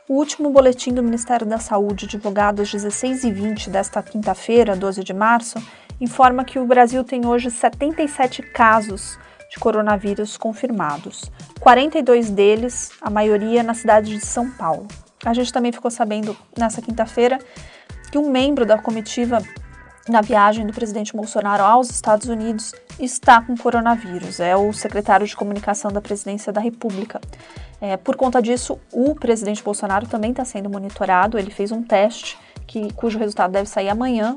O 0.09 0.15
último 0.15 0.51
boletim 0.51 0.95
do 0.95 1.03
Ministério 1.03 1.47
da 1.47 1.59
Saúde, 1.59 2.07
divulgado 2.07 2.63
às 2.63 2.69
16h20 2.73 3.69
desta 3.71 4.03
quinta-feira, 4.03 4.77
12 4.77 5.03
de 5.03 5.13
março, 5.13 5.59
informa 6.01 6.45
que 6.45 6.59
o 6.59 6.67
Brasil 6.67 7.03
tem 7.05 7.27
hoje 7.27 7.51
77 7.51 8.43
casos 8.43 9.19
de 9.53 9.61
coronavírus 9.61 10.39
confirmados. 10.39 11.31
42 11.61 12.31
deles, 12.31 12.91
a 13.03 13.11
maioria 13.11 13.63
na 13.63 13.75
cidade 13.75 14.17
de 14.17 14.25
São 14.25 14.51
Paulo. 14.51 14.89
A 15.25 15.35
gente 15.35 15.53
também 15.53 15.71
ficou 15.71 15.91
sabendo 15.91 16.35
nessa 16.59 16.81
quinta-feira 16.81 17.39
que 18.11 18.17
um 18.17 18.31
membro 18.31 18.65
da 18.65 18.79
comitiva 18.79 19.43
na 20.09 20.23
viagem 20.23 20.67
do 20.67 20.73
presidente 20.73 21.15
Bolsonaro 21.15 21.63
aos 21.63 21.91
Estados 21.91 22.29
Unidos 22.29 22.75
está 22.99 23.43
com 23.43 23.55
coronavírus. 23.57 24.41
É 24.41 24.57
o 24.57 24.73
secretário 24.73 25.27
de 25.27 25.37
comunicação 25.37 25.93
da 25.93 26.01
presidência 26.01 26.51
da 26.51 26.61
República. 26.61 27.21
É, 27.81 27.97
por 27.99 28.17
conta 28.17 28.41
disso, 28.41 28.81
o 28.91 29.15
presidente 29.15 29.63
Bolsonaro 29.63 30.07
também 30.07 30.31
está 30.31 30.45
sendo 30.47 30.71
monitorado. 30.71 31.39
Ele 31.39 31.51
fez 31.51 31.71
um 31.71 31.83
teste 31.83 32.39
que, 32.67 32.93
cujo 32.95 33.19
resultado 33.19 33.53
deve 33.53 33.69
sair 33.69 33.91
amanhã 33.91 34.37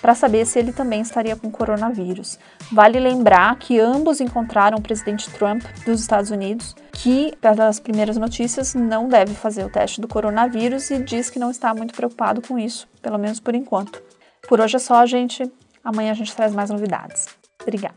para 0.00 0.14
saber 0.14 0.46
se 0.46 0.58
ele 0.58 0.72
também 0.72 1.00
estaria 1.00 1.36
com 1.36 1.50
coronavírus. 1.50 2.38
Vale 2.72 3.00
lembrar 3.00 3.56
que 3.58 3.80
ambos 3.80 4.20
encontraram 4.20 4.78
o 4.78 4.82
presidente 4.82 5.30
Trump 5.30 5.64
dos 5.84 6.00
Estados 6.00 6.30
Unidos, 6.30 6.74
que, 6.92 7.34
pelas 7.40 7.80
primeiras 7.80 8.16
notícias, 8.16 8.74
não 8.74 9.08
deve 9.08 9.34
fazer 9.34 9.64
o 9.64 9.70
teste 9.70 10.00
do 10.00 10.08
coronavírus 10.08 10.90
e 10.90 11.02
diz 11.02 11.30
que 11.30 11.38
não 11.38 11.50
está 11.50 11.74
muito 11.74 11.94
preocupado 11.94 12.40
com 12.40 12.58
isso, 12.58 12.88
pelo 13.00 13.18
menos 13.18 13.40
por 13.40 13.54
enquanto. 13.54 14.02
Por 14.48 14.60
hoje 14.60 14.76
é 14.76 14.78
só, 14.78 15.04
gente. 15.06 15.50
Amanhã 15.82 16.10
a 16.10 16.14
gente 16.14 16.34
traz 16.34 16.54
mais 16.54 16.70
novidades. 16.70 17.26
Obrigada. 17.62 17.96